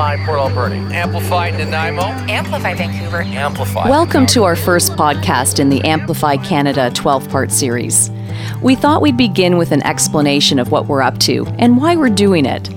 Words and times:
Amplify 0.00 0.24
Port 0.24 0.38
Alberni. 0.38 0.94
Amplify 0.94 1.50
Nanaimo. 1.50 2.04
Amplify 2.32 2.72
Vancouver. 2.72 3.20
Amplify. 3.20 3.86
Welcome 3.86 4.24
to 4.28 4.44
our 4.44 4.56
first 4.56 4.92
podcast 4.92 5.58
in 5.58 5.68
the 5.68 5.84
Amplify 5.84 6.38
Canada 6.38 6.90
12 6.94 7.28
part 7.28 7.52
series. 7.52 8.10
We 8.62 8.76
thought 8.76 9.02
we'd 9.02 9.18
begin 9.18 9.58
with 9.58 9.72
an 9.72 9.82
explanation 9.82 10.58
of 10.58 10.70
what 10.70 10.86
we're 10.86 11.02
up 11.02 11.18
to 11.20 11.44
and 11.58 11.76
why 11.76 11.96
we're 11.96 12.08
doing 12.08 12.46
it. 12.46 12.70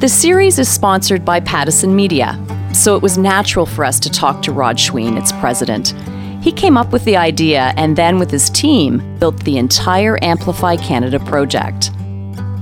The 0.00 0.10
series 0.10 0.58
is 0.58 0.68
sponsored 0.68 1.24
by 1.24 1.40
Pattison 1.40 1.96
Media, 1.96 2.38
so 2.74 2.94
it 2.94 3.02
was 3.02 3.16
natural 3.16 3.64
for 3.64 3.82
us 3.82 3.98
to 4.00 4.10
talk 4.10 4.42
to 4.42 4.52
Rod 4.52 4.76
Schween, 4.76 5.18
its 5.18 5.32
president. 5.32 5.94
He 6.44 6.52
came 6.52 6.76
up 6.76 6.92
with 6.92 7.04
the 7.06 7.16
idea 7.16 7.72
and 7.78 7.96
then, 7.96 8.18
with 8.18 8.30
his 8.30 8.50
team, 8.50 9.18
built 9.18 9.42
the 9.44 9.56
entire 9.56 10.22
Amplify 10.22 10.76
Canada 10.76 11.18
project. 11.18 11.92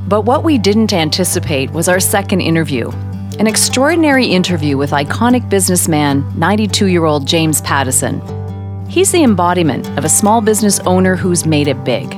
But 0.09 0.21
what 0.21 0.45
we 0.45 0.59
didn't 0.59 0.93
anticipate 0.93 1.73
was 1.73 1.89
our 1.89 1.99
second 1.99 2.41
interview 2.41 2.93
an 3.39 3.47
extraordinary 3.47 4.27
interview 4.27 4.79
with 4.79 4.93
iconic 4.93 5.49
businessman, 5.51 6.25
92 6.39 6.87
year 6.87 7.05
old 7.05 7.27
James 7.27 7.61
Pattison. 7.61 8.23
He's 8.89 9.13
the 9.13 9.23
embodiment 9.23 9.87
of 9.99 10.05
a 10.05 10.09
small 10.09 10.41
business 10.41 10.81
owner 10.81 11.17
who's 11.17 11.45
made 11.45 11.69
it 11.69 11.85
big. 11.85 12.15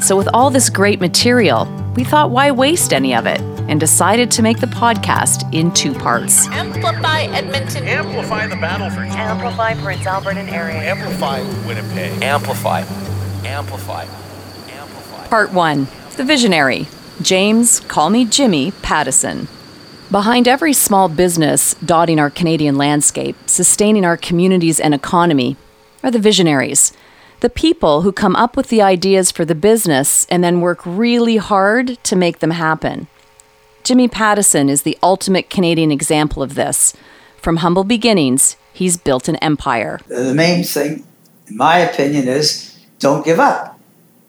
So, 0.00 0.16
with 0.16 0.28
all 0.32 0.50
this 0.50 0.70
great 0.70 1.00
material, 1.00 1.66
we 1.94 2.04
thought 2.04 2.30
why 2.30 2.50
waste 2.52 2.94
any 2.94 3.14
of 3.14 3.26
it 3.26 3.40
and 3.68 3.78
decided 3.78 4.30
to 4.30 4.42
make 4.42 4.60
the 4.60 4.66
podcast 4.66 5.52
in 5.52 5.72
two 5.72 5.92
parts. 5.92 6.46
Amplify 6.48 7.22
Edmonton. 7.22 7.86
Amplify 7.86 8.46
the 8.46 8.56
Battleford. 8.56 9.08
Amplify 9.10 9.74
Prince 9.74 10.06
Albert 10.06 10.38
and 10.38 10.48
area. 10.48 10.76
Amplify 10.76 11.40
Winnipeg. 11.66 12.22
Amplify. 12.22 12.80
Amplify. 13.44 14.04
Amplify. 14.70 15.26
Part 15.28 15.52
1 15.52 15.86
The 16.16 16.24
Visionary 16.24 16.86
James, 17.20 17.80
call 17.80 18.10
me 18.10 18.24
Jimmy, 18.24 18.72
Pattison. 18.82 19.48
Behind 20.10 20.46
every 20.46 20.72
small 20.72 21.08
business 21.08 21.74
dotting 21.84 22.20
our 22.20 22.30
Canadian 22.30 22.76
landscape, 22.76 23.34
sustaining 23.46 24.04
our 24.04 24.16
communities 24.16 24.78
and 24.78 24.94
economy, 24.94 25.56
are 26.04 26.12
the 26.12 26.20
visionaries. 26.20 26.92
The 27.40 27.50
people 27.50 28.02
who 28.02 28.12
come 28.12 28.36
up 28.36 28.56
with 28.56 28.68
the 28.68 28.80
ideas 28.80 29.32
for 29.32 29.44
the 29.44 29.56
business 29.56 30.24
and 30.30 30.44
then 30.44 30.60
work 30.60 30.80
really 30.86 31.38
hard 31.38 31.98
to 32.04 32.14
make 32.14 32.38
them 32.38 32.52
happen. 32.52 33.08
Jimmy 33.82 34.06
Pattison 34.06 34.68
is 34.68 34.82
the 34.82 34.96
ultimate 35.02 35.50
Canadian 35.50 35.90
example 35.90 36.40
of 36.40 36.54
this. 36.54 36.94
From 37.38 37.56
humble 37.56 37.84
beginnings, 37.84 38.56
he's 38.72 38.96
built 38.96 39.26
an 39.28 39.36
empire. 39.36 39.98
The 40.06 40.34
main 40.34 40.62
thing, 40.62 41.04
in 41.48 41.56
my 41.56 41.78
opinion, 41.78 42.28
is 42.28 42.78
don't 43.00 43.24
give 43.24 43.40
up. 43.40 43.78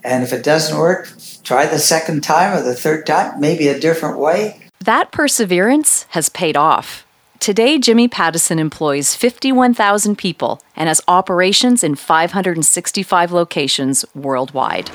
And 0.04 0.24
if 0.24 0.34
it 0.34 0.44
doesn't 0.44 0.78
work, 0.78 1.12
try 1.44 1.68
the 1.68 1.78
second 1.78 2.22
time 2.24 2.58
or 2.58 2.64
the 2.64 2.74
third 2.74 3.06
time, 3.06 3.40
maybe 3.40 3.68
a 3.68 3.80
different 3.80 4.18
way. 4.18 4.67
That 4.82 5.12
perseverance 5.12 6.06
has 6.10 6.30
paid 6.30 6.56
off. 6.56 7.06
Today, 7.40 7.78
Jimmy 7.78 8.08
Pattison 8.08 8.60
employs 8.60 9.16
51,000 9.16 10.18
people 10.18 10.62
and 10.76 10.88
has 10.88 11.02
operations 11.08 11.84
in 11.84 11.96
565 11.96 13.32
locations 13.32 14.06
worldwide. 14.16 14.90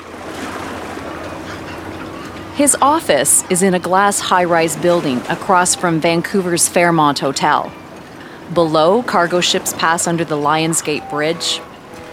His 2.55 2.75
office 2.81 3.43
is 3.49 3.61
in 3.61 3.73
a 3.73 3.79
glass 3.79 4.19
high 4.19 4.43
rise 4.43 4.77
building 4.77 5.17
across 5.27 5.75
from 5.75 5.99
Vancouver's 5.99 6.67
Fairmont 6.67 7.19
Hotel. 7.19 7.71
Below, 8.53 9.03
cargo 9.03 9.41
ships 9.41 9.73
pass 9.73 10.07
under 10.07 10.23
the 10.23 10.37
Lionsgate 10.37 11.09
Bridge. 11.09 11.61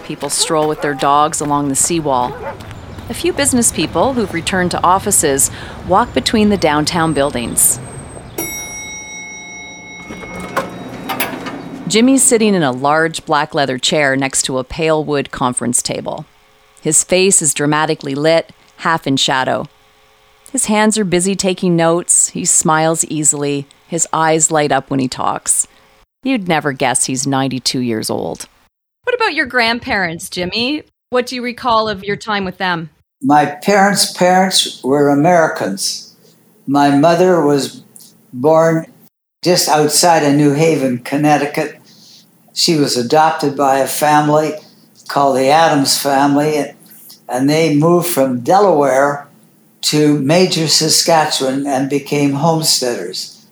People 0.05 0.31
stroll 0.31 0.69
with 0.69 0.83
their 0.83 0.95
dogs 0.95 1.41
along 1.41 1.69
the 1.69 1.77
seawall. 1.77 2.31
A 3.11 3.15
few 3.15 3.33
business 3.33 3.73
people 3.73 4.13
who've 4.13 4.33
returned 4.33 4.71
to 4.71 4.83
offices 4.85 5.51
walk 5.89 6.15
between 6.15 6.49
the 6.49 6.57
downtown 6.57 7.13
buildings. 7.13 7.81
Jimmy's 11.89 12.23
sitting 12.23 12.55
in 12.55 12.63
a 12.63 12.71
large 12.71 13.27
black 13.27 13.53
leather 13.53 13.79
chair 13.79 14.15
next 14.15 14.43
to 14.43 14.59
a 14.59 14.65
pale 14.65 15.03
wood 15.03 15.33
conference 15.33 15.83
table. 15.83 16.25
His 16.83 17.03
face 17.03 17.43
is 17.43 17.53
dramatically 17.53 18.15
lit, 18.15 18.53
half 18.77 19.09
in 19.09 19.17
shadow. 19.17 19.67
His 20.53 20.67
hands 20.67 20.97
are 20.97 21.05
busy 21.05 21.35
taking 21.35 21.75
notes. 21.75 22.29
He 22.29 22.45
smiles 22.45 23.05
easily. 23.07 23.67
His 23.89 24.07
eyes 24.13 24.53
light 24.53 24.71
up 24.71 24.89
when 24.89 25.01
he 25.01 25.09
talks. 25.09 25.67
You'd 26.23 26.47
never 26.47 26.73
guess 26.73 27.07
he's 27.07 27.27
92 27.27 27.81
years 27.81 28.09
old. 28.09 28.47
What 29.03 29.17
about 29.17 29.35
your 29.35 29.47
grandparents, 29.47 30.31
Jimmy? 30.31 30.85
What 31.09 31.27
do 31.27 31.35
you 31.35 31.43
recall 31.43 31.89
of 31.89 32.05
your 32.05 32.15
time 32.15 32.45
with 32.45 32.59
them? 32.59 32.91
My 33.23 33.45
parents' 33.45 34.13
parents 34.15 34.83
were 34.83 35.11
Americans. 35.11 36.17
My 36.67 36.97
mother 36.97 37.45
was 37.45 37.83
born 38.33 38.91
just 39.43 39.69
outside 39.69 40.23
of 40.23 40.35
New 40.35 40.55
Haven, 40.55 41.01
Connecticut. 41.01 41.79
She 42.55 42.77
was 42.77 42.97
adopted 42.97 43.59
by 43.59 43.79
a 43.79 43.87
family 43.87 44.53
called 45.09 45.37
the 45.37 45.49
Adams 45.49 46.01
family, 46.01 46.65
and 47.29 47.51
they 47.51 47.77
moved 47.77 48.09
from 48.09 48.41
Delaware 48.41 49.29
to 49.83 50.19
Major, 50.21 50.67
Saskatchewan, 50.67 51.67
and 51.67 51.91
became 51.91 52.33
homesteaders. 52.33 53.45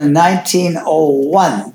In 0.00 0.12
1901, 0.12 1.72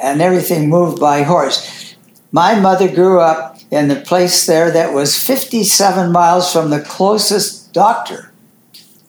and 0.00 0.22
everything 0.22 0.68
moved 0.68 1.00
by 1.00 1.22
horse. 1.22 1.96
My 2.30 2.58
mother 2.60 2.86
grew 2.86 3.20
up 3.20 3.57
in 3.70 3.88
the 3.88 3.96
place 3.96 4.46
there 4.46 4.70
that 4.70 4.94
was 4.94 5.22
57 5.22 6.10
miles 6.10 6.52
from 6.52 6.70
the 6.70 6.80
closest 6.80 7.72
doctor. 7.72 8.32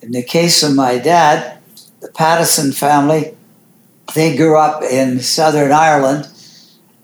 In 0.02 0.12
the 0.12 0.24
case 0.24 0.64
of 0.64 0.76
my 0.76 0.98
dad, 0.98 1.58
the 2.02 2.10
Pattison 2.10 2.72
family, 2.72 3.36
they 4.16 4.36
grew 4.36 4.58
up 4.58 4.84
in 4.84 5.20
Southern 5.20 5.72
Ireland 5.72 6.28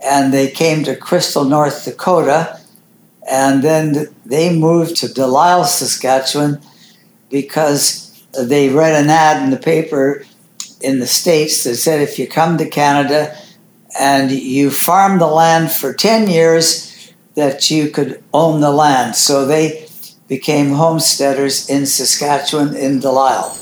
and 0.04 0.34
they 0.34 0.50
came 0.50 0.84
to 0.84 0.96
Crystal, 0.96 1.46
North 1.46 1.86
Dakota, 1.86 2.60
and 3.30 3.64
then 3.64 4.08
they 4.26 4.56
moved 4.56 4.98
to 4.98 5.08
Delisle, 5.08 5.66
Saskatchewan 5.66 6.62
because 7.30 8.24
they 8.40 8.70
read 8.70 9.02
an 9.02 9.10
ad 9.10 9.44
in 9.44 9.50
the 9.50 9.58
paper 9.58 10.24
in 10.82 11.00
the 11.00 11.08
States 11.08 11.64
that 11.64 11.76
said 11.76 12.02
if 12.02 12.20
you 12.20 12.28
come 12.28 12.58
to 12.58 12.70
Canada 12.70 13.36
and 14.00 14.32
you 14.32 14.70
farm 14.70 15.20
the 15.20 15.28
land 15.28 15.72
for 15.72 15.94
10 15.94 16.30
years, 16.30 16.95
that 17.36 17.70
you 17.70 17.90
could 17.90 18.24
own 18.34 18.62
the 18.62 18.72
land. 18.72 19.16
So 19.16 19.46
they 19.46 19.88
became 20.28 20.72
homesteaders 20.72 21.70
in 21.70 21.86
Saskatchewan 21.86 22.76
in 22.76 23.00
Delisle. 23.00 23.62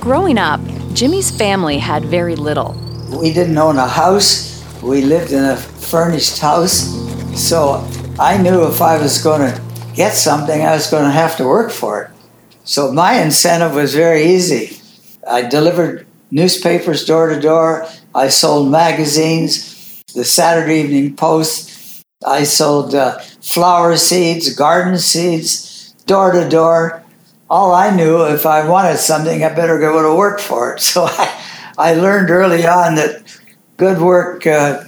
Growing 0.00 0.38
up, 0.38 0.60
Jimmy's 0.94 1.30
family 1.30 1.78
had 1.78 2.04
very 2.04 2.34
little. 2.34 2.74
We 3.20 3.32
didn't 3.32 3.58
own 3.58 3.76
a 3.76 3.86
house, 3.86 4.64
we 4.82 5.02
lived 5.02 5.32
in 5.32 5.44
a 5.44 5.56
furnished 5.56 6.38
house. 6.38 6.90
So 7.38 7.86
I 8.18 8.36
knew 8.36 8.66
if 8.66 8.80
I 8.80 8.98
was 8.98 9.22
going 9.22 9.52
to 9.52 9.62
get 9.94 10.14
something, 10.14 10.62
I 10.62 10.72
was 10.72 10.90
going 10.90 11.04
to 11.04 11.10
have 11.10 11.36
to 11.36 11.44
work 11.44 11.70
for 11.70 12.02
it. 12.02 12.10
So 12.64 12.92
my 12.92 13.20
incentive 13.20 13.74
was 13.74 13.94
very 13.94 14.24
easy. 14.24 14.80
I 15.26 15.42
delivered 15.42 16.06
newspapers 16.32 17.04
door 17.04 17.28
to 17.28 17.38
door, 17.38 17.86
I 18.14 18.28
sold 18.28 18.70
magazines, 18.70 20.02
the 20.14 20.24
Saturday 20.24 20.80
Evening 20.80 21.14
Post, 21.14 22.02
I 22.26 22.44
sold 22.44 22.94
uh, 22.94 23.18
flower 23.40 23.96
seeds, 23.96 24.54
garden 24.54 24.98
seeds, 24.98 25.92
door 26.06 26.32
to 26.32 26.48
door. 26.48 27.02
All 27.50 27.74
I 27.74 27.94
knew, 27.94 28.22
if 28.26 28.46
I 28.46 28.66
wanted 28.68 28.96
something, 28.96 29.44
I 29.44 29.54
better 29.54 29.78
go 29.78 30.02
to 30.02 30.16
work 30.16 30.40
for 30.40 30.74
it. 30.74 30.80
So 30.92 31.04
I, 31.04 31.40
I 31.78 31.94
learned 31.94 32.30
early 32.30 32.66
on 32.66 32.94
that 32.96 33.22
good 33.76 34.00
work 34.00 34.46
uh, 34.46 34.84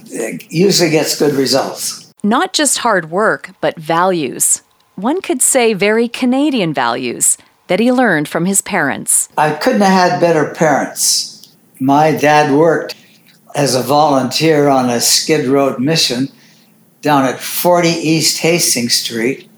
usually 0.48 0.90
gets 0.90 1.18
good 1.18 1.34
results. 1.34 2.12
Not 2.22 2.52
just 2.52 2.78
hard 2.78 3.10
work, 3.10 3.50
but 3.60 3.76
values. 3.76 4.62
One 4.96 5.20
could 5.20 5.42
say 5.42 5.74
very 5.74 6.08
Canadian 6.08 6.72
values 6.72 7.36
that 7.66 7.80
he 7.80 7.90
learned 7.90 8.28
from 8.28 8.46
his 8.46 8.62
parents. 8.62 9.28
I 9.36 9.54
couldn't 9.54 9.80
have 9.80 10.12
had 10.12 10.20
better 10.20 10.54
parents. 10.54 11.33
My 11.84 12.12
dad 12.12 12.50
worked 12.50 12.96
as 13.54 13.74
a 13.74 13.82
volunteer 13.82 14.68
on 14.68 14.88
a 14.88 15.02
Skid 15.02 15.46
Road 15.46 15.78
mission 15.78 16.30
down 17.02 17.26
at 17.26 17.40
40 17.40 17.88
East 17.88 18.38
Hastings 18.38 18.94
Street. 18.94 19.50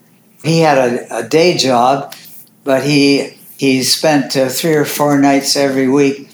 He 0.42 0.58
had 0.58 0.76
a, 0.76 1.18
a 1.18 1.28
day 1.28 1.56
job, 1.56 2.16
but 2.64 2.82
he 2.82 3.38
he 3.56 3.84
spent 3.84 4.36
uh, 4.36 4.48
three 4.48 4.74
or 4.74 4.84
four 4.84 5.20
nights 5.20 5.54
every 5.54 5.86
week 5.86 6.28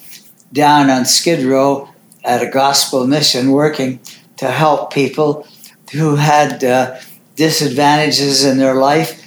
down 0.51 0.89
on 0.89 1.05
Skid 1.05 1.45
Row 1.45 1.91
at 2.25 2.43
a 2.43 2.49
gospel 2.49 3.07
mission 3.07 3.51
working 3.51 4.01
to 4.39 4.51
help 4.51 4.95
people 4.95 5.47
who 5.93 6.17
had 6.17 6.65
uh, 6.65 6.99
disadvantages 7.37 8.47
in 8.47 8.57
their 8.57 8.77
life. 8.77 9.23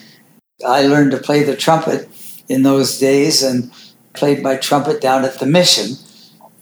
I 0.65 0.87
learned 0.87 1.11
to 1.11 1.19
play 1.19 1.43
the 1.43 1.55
trumpet 1.55 2.09
in 2.49 2.63
those 2.63 2.97
days 2.97 3.43
and 3.43 3.71
played 4.13 4.41
my 4.41 4.55
trumpet 4.55 4.99
down 4.99 5.25
at 5.25 5.37
the 5.37 5.45
mission. 5.45 5.97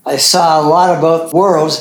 I 0.06 0.18
saw 0.18 0.60
a 0.60 0.68
lot 0.68 0.98
about 0.98 1.32
the 1.32 1.38
world. 1.38 1.72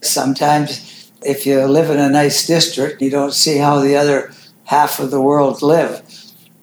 Sometimes, 0.00 1.10
if 1.22 1.44
you 1.44 1.60
live 1.64 1.90
in 1.90 1.98
a 1.98 2.08
nice 2.08 2.46
district, 2.46 3.02
you 3.02 3.10
don't 3.10 3.34
see 3.34 3.58
how 3.58 3.80
the 3.80 3.96
other 3.96 4.32
half 4.64 5.00
of 5.00 5.10
the 5.10 5.20
world 5.20 5.60
live. 5.60 6.02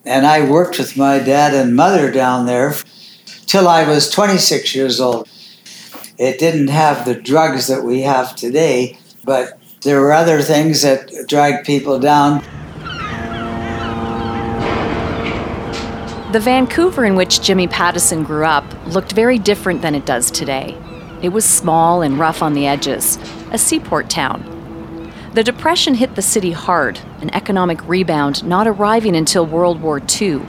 And 0.06 0.26
I 0.26 0.50
worked 0.50 0.78
with 0.78 0.96
my 0.96 1.20
dad 1.20 1.54
and 1.54 1.76
mother 1.76 2.12
down 2.12 2.46
there 2.46 2.76
till 3.46 3.68
I 3.68 3.86
was 3.86 4.10
26 4.10 4.74
years 4.74 5.02
old. 5.02 5.28
It 6.18 6.40
didn't 6.40 6.70
have 6.70 7.04
the 7.04 7.16
drugs 7.16 7.68
that 7.68 7.84
we 7.84 8.02
have 8.02 8.36
today, 8.38 8.98
but 9.26 9.60
there 9.82 10.00
were 10.00 10.14
other 10.14 10.42
things 10.42 10.82
that 10.84 11.12
dragged 11.28 11.66
people 11.66 12.00
down. 12.00 12.42
The 16.32 16.40
Vancouver 16.40 17.04
in 17.06 17.16
which 17.16 17.42
Jimmy 17.42 17.68
Pattison 17.68 18.24
grew 18.24 18.46
up 18.46 18.66
looked 18.88 19.12
very 19.12 19.40
different 19.40 19.82
than 19.82 19.94
it 19.96 20.06
does 20.06 20.32
today. 20.32 20.78
It 21.22 21.30
was 21.30 21.46
small 21.46 22.02
and 22.02 22.20
rough 22.20 22.42
on 22.42 22.54
the 22.54 22.68
edges, 22.68 23.18
a 23.52 23.58
seaport 23.58 24.10
town. 24.10 24.52
The 25.34 25.44
Depression 25.44 25.96
hit 25.96 26.16
the 26.16 26.22
city 26.22 26.52
hard, 26.52 27.00
an 27.20 27.34
economic 27.34 27.86
rebound 27.88 28.46
not 28.46 28.68
arriving 28.68 29.16
until 29.16 29.46
World 29.46 29.82
War 29.82 30.02
II. 30.22 30.42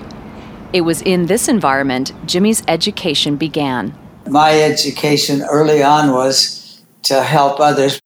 It 0.72 0.82
was 0.82 1.02
in 1.02 1.26
this 1.26 1.48
environment 1.48 2.12
Jimmy's 2.26 2.62
education 2.68 3.36
began. 3.36 3.96
My 4.28 4.60
education 4.60 5.42
early 5.42 5.82
on 5.82 6.12
was 6.12 6.82
to 7.04 7.22
help 7.22 7.60
others. 7.60 8.00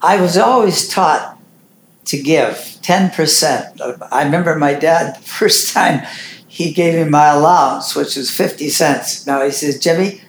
I 0.00 0.20
was 0.20 0.36
always 0.36 0.88
taught 0.88 1.38
to 2.06 2.20
give 2.20 2.54
10%. 2.82 4.08
I 4.10 4.24
remember 4.24 4.56
my 4.56 4.74
dad, 4.74 5.16
the 5.16 5.22
first 5.38 5.72
time 5.72 6.06
he 6.48 6.72
gave 6.72 6.94
me 6.94 7.08
my 7.08 7.28
allowance, 7.28 7.94
which 7.94 8.16
was 8.16 8.30
50 8.30 8.68
cents. 8.68 9.26
Now 9.26 9.44
he 9.44 9.50
says, 9.50 9.78
Jimmy, 9.78 10.20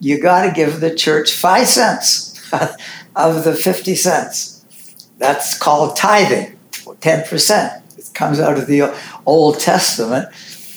you 0.00 0.18
got 0.18 0.46
to 0.46 0.52
give 0.52 0.80
the 0.80 0.94
church 0.94 1.32
five 1.32 1.68
cents 1.68 2.52
of 3.16 3.44
the 3.44 3.54
50 3.54 3.94
cents. 3.94 4.64
That's 5.18 5.56
called 5.56 5.96
tithing, 5.96 6.58
10%. 6.72 7.98
It 7.98 8.10
comes 8.14 8.40
out 8.40 8.58
of 8.58 8.66
the 8.66 8.98
Old 9.26 9.60
Testament. 9.60 10.28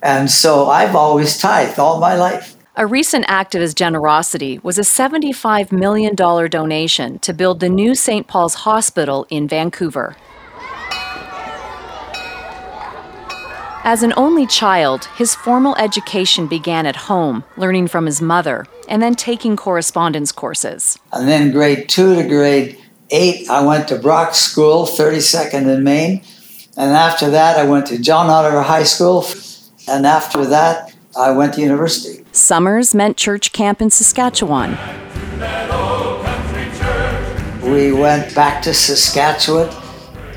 And 0.03 0.29
so 0.29 0.69
I've 0.69 0.95
always 0.95 1.37
tithed 1.37 1.79
all 1.79 1.99
my 1.99 2.15
life. 2.15 2.57
A 2.75 2.85
recent 2.85 3.23
act 3.27 3.55
of 3.55 3.61
his 3.61 3.73
generosity 3.73 4.59
was 4.63 4.77
a 4.77 4.81
$75 4.81 5.71
million 5.71 6.15
donation 6.15 7.19
to 7.19 7.31
build 7.31 7.59
the 7.59 7.69
new 7.69 7.95
St. 7.95 8.27
Paul's 8.27 8.55
Hospital 8.55 9.25
in 9.29 9.47
Vancouver. 9.47 10.17
As 13.85 14.01
an 14.01 14.13
only 14.17 14.47
child, 14.47 15.05
his 15.17 15.35
formal 15.35 15.75
education 15.75 16.47
began 16.47 16.85
at 16.85 16.95
home, 16.95 17.43
learning 17.57 17.89
from 17.89 18.05
his 18.05 18.21
mother, 18.21 18.65
and 18.87 19.01
then 19.01 19.15
taking 19.15 19.55
correspondence 19.55 20.31
courses. 20.31 20.97
And 21.11 21.27
then 21.27 21.51
grade 21.51 21.89
two 21.89 22.15
to 22.15 22.27
grade 22.27 22.77
eight, 23.09 23.49
I 23.49 23.63
went 23.65 23.87
to 23.89 23.97
Brock 23.97 24.33
School, 24.35 24.85
32nd 24.85 25.73
in 25.73 25.83
Main. 25.83 26.23
And 26.75 26.91
after 26.91 27.29
that, 27.29 27.57
I 27.57 27.65
went 27.65 27.85
to 27.87 27.99
John 27.99 28.29
Oliver 28.29 28.61
High 28.61 28.83
School. 28.83 29.25
And 29.87 30.05
after 30.05 30.45
that, 30.45 30.93
I 31.15 31.31
went 31.31 31.53
to 31.55 31.61
university. 31.61 32.25
Summers 32.31 32.95
meant 32.95 33.17
church 33.17 33.51
camp 33.53 33.81
in 33.81 33.91
Saskatchewan. 33.91 34.77
We 37.61 37.91
went 37.91 38.33
back 38.33 38.63
to 38.63 38.73
Saskatchewan. 38.73 39.69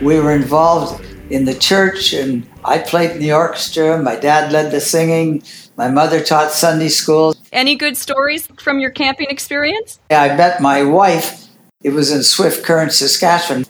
We 0.03 0.21
were 0.21 0.33
involved 0.33 1.03
in 1.31 1.45
the 1.45 1.55
church, 1.55 2.13
and 2.13 2.47
I 2.65 2.79
played 2.79 3.13
in 3.13 3.19
the 3.19 3.33
orchestra. 3.33 4.01
My 4.03 4.17
dad 4.17 4.53
led 4.53 4.71
the 4.71 4.81
singing. 4.81 5.43
My 5.77 5.91
mother 5.91 6.23
taught 6.23 6.53
Sunday 6.53 6.89
school. 6.89 7.35
Any 7.57 7.75
good 7.75 7.97
stories 7.97 8.49
from 8.59 8.81
your 8.81 8.91
camping 8.91 9.29
experience? 9.31 9.99
Yeah, 10.11 10.21
I 10.21 10.37
met 10.37 10.61
my 10.61 10.83
wife 10.83 11.47
it 11.83 11.95
was 11.95 12.11
in 12.11 12.23
Swift 12.23 12.65
Current, 12.65 12.93
Saskatchewan. 12.93 13.65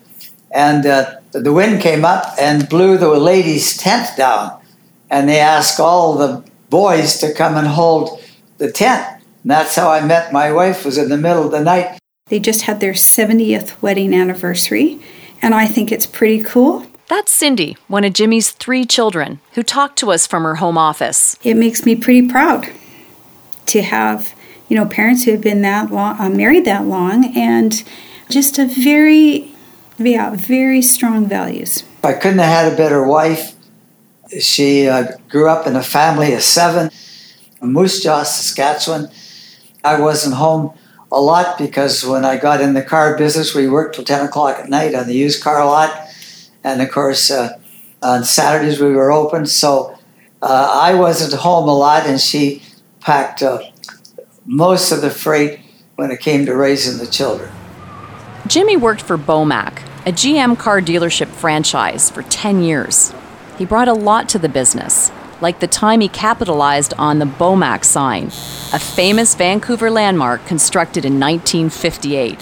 And 0.50 0.87
uh, 0.87 1.21
the 1.33 1.53
wind 1.53 1.83
came 1.83 2.05
up 2.05 2.35
and 2.41 2.69
blew 2.69 2.97
the 2.97 3.11
ladies' 3.11 3.77
tent 3.77 4.17
down. 4.17 4.61
And 5.09 5.29
they 5.29 5.38
asked 5.38 5.79
all 5.79 6.15
the 6.15 6.43
boys 6.69 7.19
to 7.19 7.33
come 7.33 7.56
and 7.56 7.69
hold 7.69 8.21
the 8.59 8.73
tent. 8.73 9.23
And 9.43 9.50
that's 9.50 9.77
how 9.77 9.91
I 9.91 10.05
met 10.05 10.32
my 10.32 10.50
wife, 10.50 10.85
was 10.85 10.99
in 10.99 11.09
the 11.09 11.17
middle 11.17 11.44
of 11.44 11.53
the 11.53 11.62
night. 11.62 11.99
They 12.27 12.41
just 12.41 12.62
had 12.62 12.81
their 12.81 12.94
70th 12.94 13.81
wedding 13.82 14.15
anniversary. 14.15 14.99
And 15.41 15.55
I 15.55 15.67
think 15.67 15.93
it's 15.93 16.06
pretty 16.06 16.43
cool. 16.43 16.87
That's 17.09 17.31
Cindy, 17.31 17.77
one 17.87 18.03
of 18.03 18.15
Jimmy's 18.15 18.50
three 18.50 18.85
children, 18.85 19.39
who 19.53 19.62
talked 19.62 19.97
to 19.99 20.11
us 20.11 20.27
from 20.27 20.43
her 20.43 20.56
home 20.56 20.77
office. 20.77 21.39
It 21.44 21.55
makes 21.55 21.87
me 21.87 21.94
pretty 21.94 22.27
proud 22.29 22.69
to 23.67 23.83
have, 23.83 24.35
you 24.69 24.77
know, 24.77 24.87
parents 24.87 25.25
who 25.25 25.33
have 25.33 25.41
been 25.41 25.63
that 25.63 25.91
long, 25.91 26.21
uh, 26.21 26.29
married 26.29 26.65
that 26.65 26.87
long, 26.87 27.37
and 27.37 27.83
just 28.29 28.59
a 28.59 28.67
very, 28.67 29.53
yeah, 29.99 30.35
very 30.35 30.83
strong 30.83 31.29
values. 31.29 31.83
I 32.03 32.13
couldn't 32.15 32.39
have 32.39 32.65
had 32.65 32.73
a 32.73 32.77
better 32.77 33.07
wife. 33.07 33.55
She 34.41 34.89
uh, 34.89 35.09
grew 35.29 35.49
up 35.49 35.67
in 35.67 35.77
a 35.77 35.83
family 35.83 36.33
of 36.35 36.43
seven 36.43 36.91
Moose 37.61 38.03
Jaw, 38.03 38.23
Saskatchewan. 38.23 39.09
I 39.85 40.01
wasn't 40.01 40.35
home 40.35 40.77
a 41.11 41.21
lot 41.21 41.59
because 41.59 42.05
when 42.05 42.25
I 42.25 42.37
got 42.37 42.61
in 42.61 42.75
the 42.75 42.83
car 42.83 43.17
business, 43.17 43.55
we 43.55 43.69
worked 43.69 43.95
till 43.95 44.05
10 44.05 44.27
o'clock 44.27 44.59
at 44.59 44.69
night 44.69 44.95
on 44.95 45.07
the 45.07 45.15
used 45.15 45.43
car 45.43 45.65
lot. 45.65 46.09
And 46.65 46.83
of 46.83 46.91
course, 46.91 47.31
uh, 47.31 47.59
on 48.03 48.25
Saturdays 48.25 48.81
we 48.81 48.93
were 48.93 49.13
open. 49.13 49.47
So 49.47 49.99
uh, 50.43 50.81
I 50.83 50.95
wasn't 50.95 51.41
home 51.41 51.69
a 51.69 51.77
lot, 51.77 52.07
and 52.07 52.21
she 52.21 52.63
packed 53.06 53.41
most 54.47 54.91
of 54.91 55.00
the 55.00 55.11
freight 55.11 55.61
when 55.94 56.11
it 56.11 56.19
came 56.19 56.44
to 56.44 56.56
raising 56.56 56.99
the 56.99 57.06
children. 57.06 57.49
Jimmy 58.49 58.76
worked 58.76 59.00
for 59.00 59.17
Bomac, 59.17 59.79
a 60.05 60.11
GM 60.11 60.58
car 60.58 60.81
dealership 60.81 61.29
franchise, 61.29 62.11
for 62.11 62.25
10 62.25 62.64
years. 62.64 63.14
He 63.58 63.64
brought 63.64 63.87
a 63.87 63.93
lot 63.93 64.29
to 64.31 64.41
the 64.41 64.49
business, 64.49 65.12
like 65.41 65.61
the 65.61 65.69
time 65.69 66.00
he 66.00 66.08
capitalized 66.08 66.94
on 66.99 67.20
the 67.20 67.26
Bomac 67.26 67.85
sign, 67.85 68.26
a 68.75 68.81
famous 68.81 69.37
Vancouver 69.37 69.88
landmark 69.88 70.44
constructed 70.44 71.05
in 71.05 71.20
1958. 71.20 72.32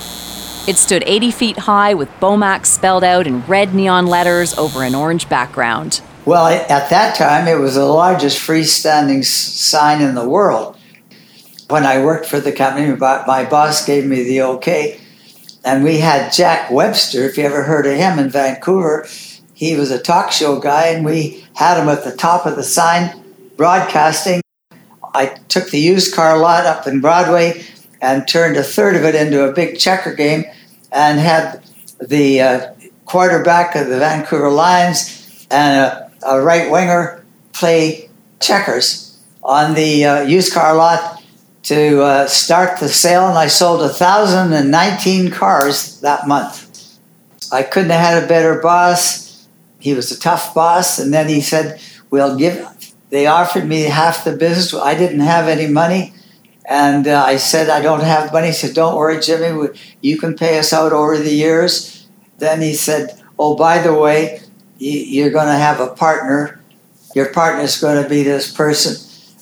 It 0.67 0.77
stood 0.77 1.05
80 1.05 1.31
feet 1.31 1.59
high 1.59 1.93
with 1.93 2.09
Bomac 2.21 2.65
spelled 2.65 3.05
out 3.05 3.27
in 3.27 3.45
red 3.45 3.75
neon 3.75 4.07
letters 4.07 4.55
over 4.55 4.83
an 4.83 4.95
orange 4.95 5.29
background. 5.29 6.01
Well, 6.27 6.47
at 6.47 6.91
that 6.91 7.17
time, 7.17 7.47
it 7.49 7.59
was 7.59 7.75
the 7.75 7.85
largest 7.85 8.39
freestanding 8.39 9.25
sign 9.25 10.01
in 10.01 10.15
the 10.15 10.29
world. 10.29 10.77
When 11.69 11.85
I 11.85 12.05
worked 12.05 12.27
for 12.27 12.41
the 12.41 12.53
company, 12.53 12.95
my 12.97 13.45
boss 13.45 13.85
gave 13.85 14.07
me 14.07 14.23
the 14.23 14.43
okay 14.43 15.01
and 15.65 15.83
we 15.83 15.99
had 15.99 16.33
Jack 16.33 16.71
Webster, 16.71 17.25
if 17.25 17.39
you 17.39 17.45
ever 17.45 17.63
heard 17.63 17.87
of 17.87 17.97
him 17.97 18.19
in 18.19 18.29
Vancouver. 18.29 19.09
He 19.55 19.77
was 19.77 19.91
a 19.91 19.99
talk 19.99 20.31
show 20.31 20.61
guy, 20.61 20.89
and 20.89 21.05
we 21.05 21.47
had 21.55 21.81
him 21.81 21.89
at 21.89 22.05
the 22.05 22.15
top 22.15 22.45
of 22.45 22.57
the 22.57 22.63
sign 22.63 23.25
broadcasting. 23.57 24.43
I 25.15 25.27
took 25.49 25.71
the 25.71 25.79
used 25.79 26.15
car 26.15 26.39
lot 26.39 26.67
up 26.67 26.87
in 26.87 27.01
Broadway 27.01 27.65
and 28.03 28.29
turned 28.29 28.57
a 28.57 28.63
third 28.63 28.97
of 28.97 29.05
it 29.05 29.15
into 29.15 29.49
a 29.49 29.53
big 29.53 29.79
checker 29.79 30.13
game 30.13 30.45
and 30.93 31.19
had 31.19 31.63
the 32.01 32.43
uh, 32.43 32.75
quarterback 33.07 33.75
of 33.75 33.89
the 33.89 33.99
Vancouver 33.99 34.51
Lions 34.51 35.47
and 35.51 35.79
a, 35.79 36.04
a 36.25 36.41
right 36.41 36.71
winger 36.71 37.25
play 37.53 38.11
checkers 38.41 39.19
on 39.43 39.75
the 39.75 40.05
uh, 40.05 40.23
used 40.23 40.53
car 40.53 40.75
lot 40.75 41.23
to 41.65 42.03
uh, 42.03 42.27
start 42.27 42.79
the 42.79 42.89
sale, 42.89 43.27
and 43.27 43.39
I 43.39 43.47
sold 43.47 43.81
1,019 43.81 45.31
cars 45.31 46.01
that 46.01 46.29
month. 46.29 46.99
I 47.51 47.63
couldn't 47.63 47.91
have 47.91 48.01
had 48.01 48.25
a 48.25 48.27
better 48.27 48.61
boss. 48.61 49.47
He 49.79 49.95
was 49.95 50.11
a 50.13 50.19
tough 50.19 50.55
boss, 50.55 50.99
and 50.99 51.13
then 51.13 51.29
he 51.29 51.41
said, 51.41 51.81
"We'll 52.11 52.37
give." 52.37 52.67
They 53.11 53.27
offered 53.27 53.67
me 53.67 53.83
half 53.83 54.25
the 54.25 54.37
business. 54.37 54.75
I 54.75 54.95
didn't 54.95 55.21
have 55.21 55.49
any 55.49 55.67
money, 55.67 56.13
and 56.69 57.07
uh, 57.07 57.23
I 57.25 57.37
said, 57.37 57.71
"I 57.71 57.81
don't 57.81 58.03
have 58.03 58.33
money." 58.33 58.49
He 58.49 58.53
said, 58.53 58.75
"Don't 58.75 58.97
worry, 58.97 59.21
Jimmy. 59.21 59.69
You 60.01 60.19
can 60.19 60.35
pay 60.37 60.59
us 60.59 60.73
out 60.73 60.93
over 60.93 61.17
the 61.19 61.33
years." 61.33 62.07
Then 62.39 62.61
he 62.61 62.75
said, 62.75 63.23
"Oh, 63.39 63.57
by 63.57 63.79
the 63.79 63.95
way, 63.95 64.41
you're 64.79 65.31
going 65.31 65.47
to 65.47 65.55
have 65.55 65.81
a 65.81 65.89
partner. 65.89 66.61
Your 67.15 67.33
partner 67.33 67.63
is 67.63 67.81
going 67.81 68.03
to 68.03 68.09
be 68.09 68.23
this 68.23 68.53
person." 68.53 68.95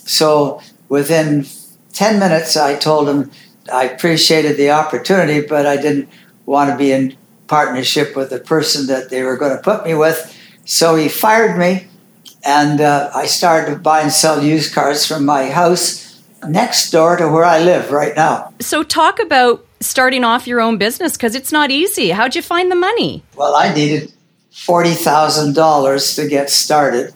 So 0.05 0.61
within 0.89 1.47
10 1.93 2.19
minutes, 2.19 2.57
I 2.57 2.77
told 2.77 3.09
him 3.09 3.31
I 3.73 3.85
appreciated 3.85 4.57
the 4.57 4.71
opportunity, 4.71 5.47
but 5.47 5.67
I 5.67 5.77
didn't 5.77 6.09
want 6.47 6.71
to 6.71 6.77
be 6.77 6.93
in 6.93 7.17
partnership 7.47 8.17
with 8.17 8.31
the 8.31 8.39
person 8.39 8.87
that 8.87 9.11
they 9.11 9.23
were 9.23 9.37
going 9.37 9.57
to 9.57 9.62
put 9.62 9.85
me 9.85 9.95
with. 9.95 10.37
So 10.65 10.97
he 10.97 11.09
fired 11.09 11.59
me, 11.59 11.87
and 12.45 12.81
uh, 12.81 13.11
I 13.15 13.27
started 13.27 13.73
to 13.73 13.79
buy 13.79 14.01
and 14.01 14.12
sell 14.12 14.43
used 14.43 14.75
cars 14.75 15.07
from 15.07 15.25
my 15.25 15.51
house 15.51 16.23
next 16.49 16.91
door 16.91 17.17
to 17.17 17.29
where 17.29 17.45
I 17.45 17.62
live 17.62 17.91
right 17.91 18.17
now. 18.17 18.53
So, 18.61 18.83
talk 18.83 19.21
about 19.21 19.65
starting 19.81 20.25
off 20.25 20.47
your 20.47 20.61
own 20.61 20.79
business 20.79 21.12
because 21.12 21.35
it's 21.35 21.53
not 21.53 21.71
easy. 21.71 22.11
How'd 22.11 22.35
you 22.35 22.43
find 22.43 22.71
the 22.71 22.77
money? 22.77 23.23
Well, 23.37 23.55
I 23.55 23.73
needed 23.75 24.12
$40,000 24.52 26.14
to 26.16 26.28
get 26.28 26.50
started 26.50 27.14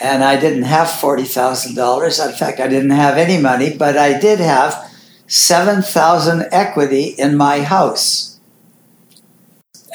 and 0.00 0.22
I 0.22 0.38
didn't 0.38 0.62
have 0.62 0.88
$40,000. 0.88 2.26
In 2.26 2.36
fact, 2.36 2.60
I 2.60 2.68
didn't 2.68 2.90
have 2.90 3.16
any 3.16 3.40
money, 3.40 3.76
but 3.76 3.96
I 3.96 4.18
did 4.18 4.38
have 4.38 4.88
7,000 5.26 6.46
equity 6.52 7.14
in 7.18 7.36
my 7.36 7.62
house. 7.62 8.38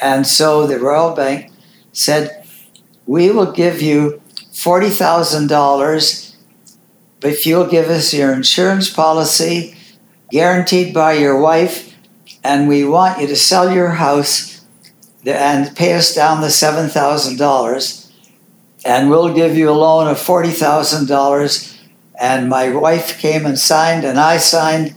And 0.02 0.26
so 0.26 0.66
the 0.66 0.78
Royal 0.78 1.14
Bank 1.14 1.50
said, 1.92 2.44
"We 3.06 3.30
will 3.30 3.52
give 3.52 3.80
you 3.80 4.20
$40,000 4.52 6.34
if 7.22 7.46
you'll 7.46 7.66
give 7.66 7.88
us 7.88 8.12
your 8.12 8.32
insurance 8.32 8.90
policy 8.90 9.76
guaranteed 10.30 10.92
by 10.92 11.14
your 11.14 11.38
wife, 11.38 11.94
and 12.42 12.68
we 12.68 12.84
want 12.84 13.20
you 13.20 13.26
to 13.26 13.36
sell 13.36 13.72
your 13.72 13.92
house 13.92 14.53
and 15.26 15.74
pay 15.76 15.94
us 15.94 16.14
down 16.14 16.40
the 16.40 16.48
$7,000, 16.48 18.10
and 18.84 19.10
we'll 19.10 19.32
give 19.34 19.56
you 19.56 19.70
a 19.70 19.72
loan 19.72 20.08
of 20.08 20.18
$40,000. 20.18 21.70
And 22.20 22.48
my 22.48 22.68
wife 22.68 23.18
came 23.18 23.44
and 23.44 23.58
signed, 23.58 24.04
and 24.04 24.20
I 24.20 24.36
signed, 24.36 24.94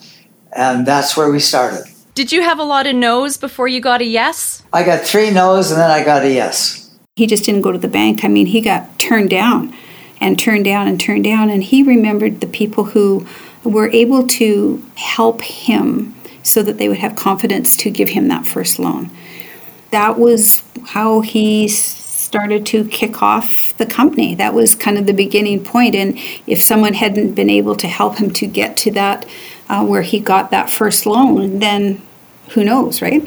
and 0.51 0.85
that's 0.85 1.17
where 1.17 1.31
we 1.31 1.39
started. 1.39 1.85
Did 2.13 2.31
you 2.31 2.41
have 2.41 2.59
a 2.59 2.63
lot 2.63 2.85
of 2.87 2.95
no's 2.95 3.37
before 3.37 3.67
you 3.67 3.79
got 3.79 4.01
a 4.01 4.05
yes? 4.05 4.63
I 4.71 4.83
got 4.83 5.01
three 5.01 5.31
no's, 5.31 5.71
and 5.71 5.79
then 5.79 5.89
I 5.89 6.03
got 6.03 6.23
a 6.23 6.31
yes. 6.31 6.95
He 7.15 7.25
just 7.25 7.43
didn't 7.43 7.61
go 7.61 7.71
to 7.71 7.77
the 7.79 7.87
bank. 7.87 8.23
I 8.23 8.27
mean, 8.27 8.45
he 8.47 8.61
got 8.61 8.99
turned 8.99 9.31
down 9.31 9.73
and 10.21 10.37
turned 10.37 10.65
down 10.65 10.87
and 10.87 10.99
turned 10.99 11.23
down. 11.23 11.49
And 11.49 11.63
he 11.63 11.81
remembered 11.81 12.41
the 12.41 12.47
people 12.47 12.83
who 12.85 13.25
were 13.63 13.89
able 13.89 14.27
to 14.27 14.83
help 14.95 15.41
him 15.41 16.13
so 16.43 16.61
that 16.63 16.77
they 16.77 16.87
would 16.87 16.99
have 16.99 17.15
confidence 17.15 17.75
to 17.77 17.89
give 17.89 18.09
him 18.09 18.27
that 18.27 18.45
first 18.45 18.77
loan. 18.77 19.09
That 19.91 20.19
was 20.19 20.63
how 20.87 21.21
he 21.21 21.67
started 21.67 22.65
to 22.67 22.85
kick 22.85 23.21
off 23.21 23.73
the 23.77 23.85
company. 23.85 24.35
That 24.35 24.53
was 24.53 24.75
kind 24.75 24.97
of 24.97 25.05
the 25.05 25.13
beginning 25.13 25.63
point. 25.63 25.95
And 25.95 26.17
if 26.45 26.61
someone 26.61 26.93
hadn't 26.93 27.33
been 27.33 27.49
able 27.49 27.75
to 27.75 27.87
help 27.87 28.17
him 28.17 28.31
to 28.31 28.47
get 28.47 28.75
to 28.77 28.91
that 28.91 29.25
uh, 29.69 29.85
where 29.85 30.01
he 30.01 30.19
got 30.19 30.51
that 30.51 30.69
first 30.69 31.05
loan, 31.05 31.59
then 31.59 32.01
who 32.49 32.63
knows, 32.63 33.01
right? 33.01 33.23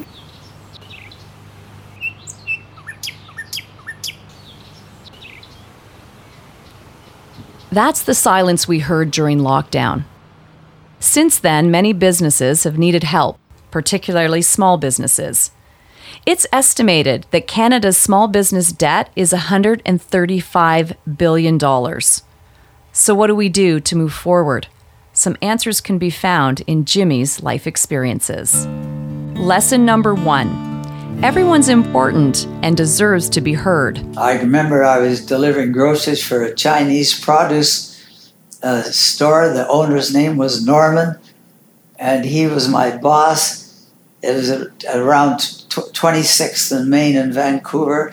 That's 7.73 8.03
the 8.03 8.15
silence 8.15 8.67
we 8.67 8.81
heard 8.81 9.13
during 9.13 9.39
lockdown. 9.39 10.05
Since 10.99 11.39
then, 11.39 11.71
many 11.71 11.93
businesses 11.93 12.65
have 12.65 12.77
needed 12.77 13.05
help, 13.05 13.39
particularly 13.71 14.43
small 14.43 14.77
businesses. 14.77 15.53
It's 16.27 16.47
estimated 16.53 17.27
that 17.31 17.47
Canada's 17.47 17.97
small 17.97 18.29
business 18.29 18.73
debt 18.73 19.11
is 19.17 19.33
$135 19.33 20.97
billion. 21.17 22.01
So, 22.93 23.15
what 23.15 23.29
do 23.29 23.35
we 23.35 23.49
do 23.49 23.81
to 23.81 23.97
move 23.97 24.13
forward? 24.13 24.67
Some 25.15 25.37
answers 25.41 25.81
can 25.81 25.97
be 25.97 26.11
found 26.11 26.61
in 26.67 26.85
Jimmy's 26.85 27.43
life 27.43 27.67
experiences. 27.67 28.67
Lesson 29.37 29.85
number 29.87 30.15
one 30.15 30.71
Everyone's 31.23 31.69
important 31.69 32.47
and 32.63 32.77
deserves 32.77 33.29
to 33.31 33.43
be 33.43 33.53
heard. 33.53 34.03
I 34.17 34.39
remember 34.39 34.83
I 34.83 34.99
was 34.99 35.25
delivering 35.25 35.73
groceries 35.73 36.27
for 36.27 36.43
a 36.43 36.55
Chinese 36.55 37.19
produce 37.19 38.33
uh, 38.63 38.83
store. 38.83 39.51
The 39.51 39.69
owner's 39.69 40.15
name 40.15 40.39
was 40.39 40.65
Norman, 40.65 41.19
and 41.99 42.25
he 42.25 42.47
was 42.47 42.69
my 42.69 42.97
boss. 42.97 43.60
It 44.23 44.35
was 44.35 44.51
around 44.95 45.39
26th 45.39 46.77
and 46.77 46.91
Main 46.91 47.17
in 47.17 47.33
Vancouver. 47.33 48.13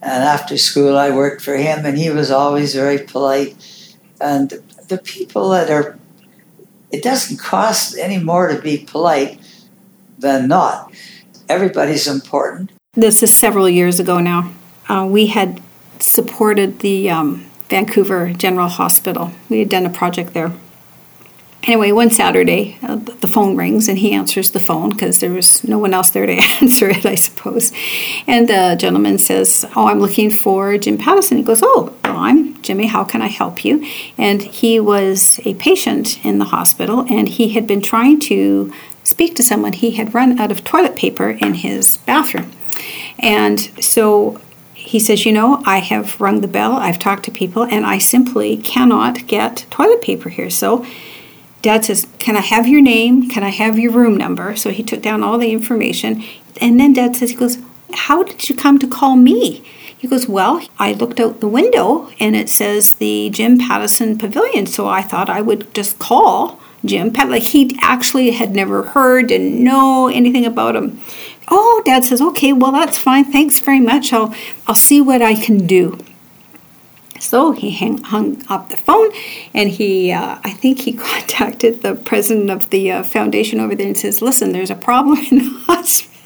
And 0.00 0.22
after 0.22 0.56
school, 0.56 0.96
I 0.96 1.10
worked 1.10 1.42
for 1.42 1.56
him, 1.56 1.84
and 1.84 1.98
he 1.98 2.10
was 2.10 2.30
always 2.30 2.74
very 2.74 2.98
polite. 2.98 3.56
And 4.20 4.50
the 4.88 4.98
people 4.98 5.50
that 5.50 5.70
are, 5.70 5.98
it 6.92 7.02
doesn't 7.02 7.38
cost 7.38 7.96
any 7.98 8.18
more 8.18 8.48
to 8.48 8.60
be 8.60 8.78
polite 8.78 9.40
than 10.18 10.48
not 10.48 10.92
everybody's 11.48 12.06
important. 12.06 12.70
This 12.94 13.22
is 13.22 13.32
several 13.32 13.68
years 13.68 13.98
ago 14.00 14.20
now. 14.20 14.52
Uh, 14.88 15.06
we 15.08 15.26
had 15.26 15.62
supported 16.00 16.80
the 16.80 17.10
um, 17.10 17.46
Vancouver 17.68 18.32
General 18.32 18.68
Hospital. 18.68 19.32
We 19.48 19.60
had 19.60 19.68
done 19.68 19.86
a 19.86 19.90
project 19.90 20.34
there. 20.34 20.52
Anyway, 21.64 21.90
one 21.90 22.08
Saturday, 22.08 22.78
uh, 22.82 22.96
the 22.96 23.26
phone 23.26 23.56
rings 23.56 23.88
and 23.88 23.98
he 23.98 24.12
answers 24.12 24.52
the 24.52 24.60
phone 24.60 24.90
because 24.90 25.20
there 25.20 25.30
was 25.30 25.64
no 25.64 25.78
one 25.78 25.92
else 25.92 26.10
there 26.10 26.24
to 26.24 26.32
answer 26.62 26.88
it, 26.88 27.04
I 27.04 27.16
suppose. 27.16 27.72
And 28.26 28.48
the 28.48 28.76
gentleman 28.78 29.18
says, 29.18 29.66
Oh, 29.74 29.88
I'm 29.88 30.00
looking 30.00 30.30
for 30.30 30.78
Jim 30.78 30.96
Patterson. 30.96 31.36
He 31.36 31.42
goes, 31.42 31.60
Oh, 31.62 31.94
well, 32.04 32.16
I'm 32.16 32.60
Jimmy. 32.62 32.86
How 32.86 33.04
can 33.04 33.22
I 33.22 33.26
help 33.26 33.64
you? 33.64 33.84
And 34.16 34.42
he 34.42 34.78
was 34.78 35.40
a 35.44 35.54
patient 35.54 36.24
in 36.24 36.38
the 36.38 36.46
hospital 36.46 37.04
and 37.10 37.28
he 37.28 37.50
had 37.50 37.66
been 37.66 37.82
trying 37.82 38.20
to 38.20 38.72
speak 39.08 39.34
to 39.34 39.42
someone, 39.42 39.72
he 39.72 39.92
had 39.92 40.14
run 40.14 40.38
out 40.38 40.52
of 40.52 40.64
toilet 40.64 40.94
paper 40.94 41.30
in 41.30 41.54
his 41.54 41.96
bathroom. 41.98 42.52
And 43.18 43.58
so 43.82 44.38
he 44.74 44.98
says, 44.98 45.24
You 45.24 45.32
know, 45.32 45.62
I 45.66 45.78
have 45.78 46.20
rung 46.20 46.40
the 46.40 46.48
bell, 46.48 46.74
I've 46.74 46.98
talked 46.98 47.24
to 47.24 47.30
people, 47.30 47.64
and 47.64 47.86
I 47.86 47.98
simply 47.98 48.58
cannot 48.58 49.26
get 49.26 49.66
toilet 49.70 50.02
paper 50.02 50.28
here. 50.28 50.50
So 50.50 50.86
dad 51.62 51.84
says, 51.84 52.06
Can 52.18 52.36
I 52.36 52.40
have 52.40 52.66
your 52.66 52.80
name? 52.80 53.28
Can 53.28 53.42
I 53.42 53.50
have 53.50 53.78
your 53.78 53.92
room 53.92 54.16
number? 54.16 54.56
So 54.56 54.70
he 54.70 54.82
took 54.82 55.02
down 55.02 55.22
all 55.22 55.38
the 55.38 55.52
information. 55.52 56.22
And 56.60 56.78
then 56.78 56.92
dad 56.92 57.16
says, 57.16 57.30
He 57.30 57.36
goes, 57.36 57.58
How 57.92 58.22
did 58.22 58.48
you 58.48 58.56
come 58.56 58.78
to 58.78 58.86
call 58.86 59.16
me? 59.16 59.62
He 59.96 60.06
goes, 60.06 60.28
Well, 60.28 60.66
I 60.78 60.92
looked 60.92 61.20
out 61.20 61.40
the 61.40 61.48
window 61.48 62.10
and 62.20 62.36
it 62.36 62.48
says 62.48 62.94
the 62.94 63.30
Jim 63.30 63.58
Pattison 63.58 64.18
Pavilion. 64.18 64.66
So 64.66 64.88
I 64.88 65.02
thought 65.02 65.28
I 65.28 65.40
would 65.40 65.74
just 65.74 65.98
call 65.98 66.60
Jim 66.84 67.12
Pat. 67.12 67.28
Like 67.28 67.42
he 67.42 67.76
actually 67.80 68.30
had 68.30 68.54
never 68.54 68.82
heard, 68.82 69.28
didn't 69.28 69.62
know 69.62 70.08
anything 70.08 70.46
about 70.46 70.76
him. 70.76 71.00
Oh, 71.50 71.82
Dad 71.84 72.04
says, 72.04 72.20
okay, 72.20 72.52
well 72.52 72.72
that's 72.72 72.98
fine. 72.98 73.24
Thanks 73.24 73.58
very 73.58 73.80
much. 73.80 74.12
I'll 74.12 74.34
I'll 74.66 74.74
see 74.74 75.00
what 75.00 75.22
I 75.22 75.34
can 75.34 75.66
do. 75.66 75.98
So 77.20 77.52
he 77.52 77.70
hang, 77.70 77.98
hung 77.98 78.42
up 78.48 78.70
the 78.70 78.76
phone, 78.76 79.10
and 79.54 79.68
he, 79.68 80.12
uh, 80.12 80.38
I 80.44 80.50
think 80.50 80.80
he 80.80 80.92
contacted 81.08 81.82
the 81.82 81.94
president 81.94 82.50
of 82.50 82.70
the 82.70 82.92
uh, 82.92 83.02
foundation 83.02 83.60
over 83.60 83.74
there 83.74 83.88
and 83.88 83.98
says, 83.98 84.22
"Listen, 84.22 84.52
there's 84.52 84.70
a 84.70 84.76
problem 84.76 85.18
in 85.30 85.38
the 85.38 85.62
hospital." 85.66 86.18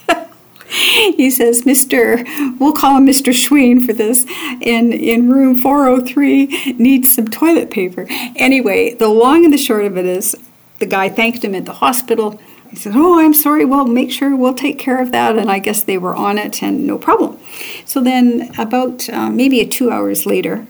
he 0.72 1.30
says, 1.30 1.62
Mr. 1.62 2.24
We'll 2.58 2.72
call 2.72 2.96
him 2.96 3.06
Mr. 3.06 3.32
Schween 3.32 3.84
for 3.84 3.92
this. 3.92 4.24
In 4.60 4.92
in 4.92 5.30
room 5.30 5.60
403 5.60 6.74
needs 6.78 7.10
some 7.10 7.28
toilet 7.28 7.70
paper. 7.70 8.06
Anyway, 8.36 8.94
the 8.94 9.08
long 9.08 9.44
and 9.44 9.52
the 9.52 9.58
short 9.58 9.84
of 9.84 9.96
it 9.96 10.06
is, 10.06 10.34
the 10.78 10.86
guy 10.86 11.08
thanked 11.08 11.44
him 11.44 11.54
at 11.54 11.66
the 11.66 11.74
hospital. 11.74 12.40
He 12.70 12.76
said, 12.76 12.94
"Oh, 12.96 13.20
I'm 13.20 13.34
sorry. 13.34 13.66
Well, 13.66 13.86
make 13.86 14.10
sure 14.10 14.34
we'll 14.34 14.54
take 14.54 14.78
care 14.78 15.00
of 15.00 15.12
that." 15.12 15.36
And 15.36 15.50
I 15.50 15.58
guess 15.58 15.82
they 15.82 15.98
were 15.98 16.16
on 16.16 16.38
it, 16.38 16.62
and 16.62 16.86
no 16.86 16.96
problem. 16.96 17.38
So 17.84 18.00
then, 18.00 18.50
about 18.58 19.08
uh, 19.10 19.28
maybe 19.28 19.64
two 19.66 19.90
hours 19.90 20.24
later, 20.24 20.66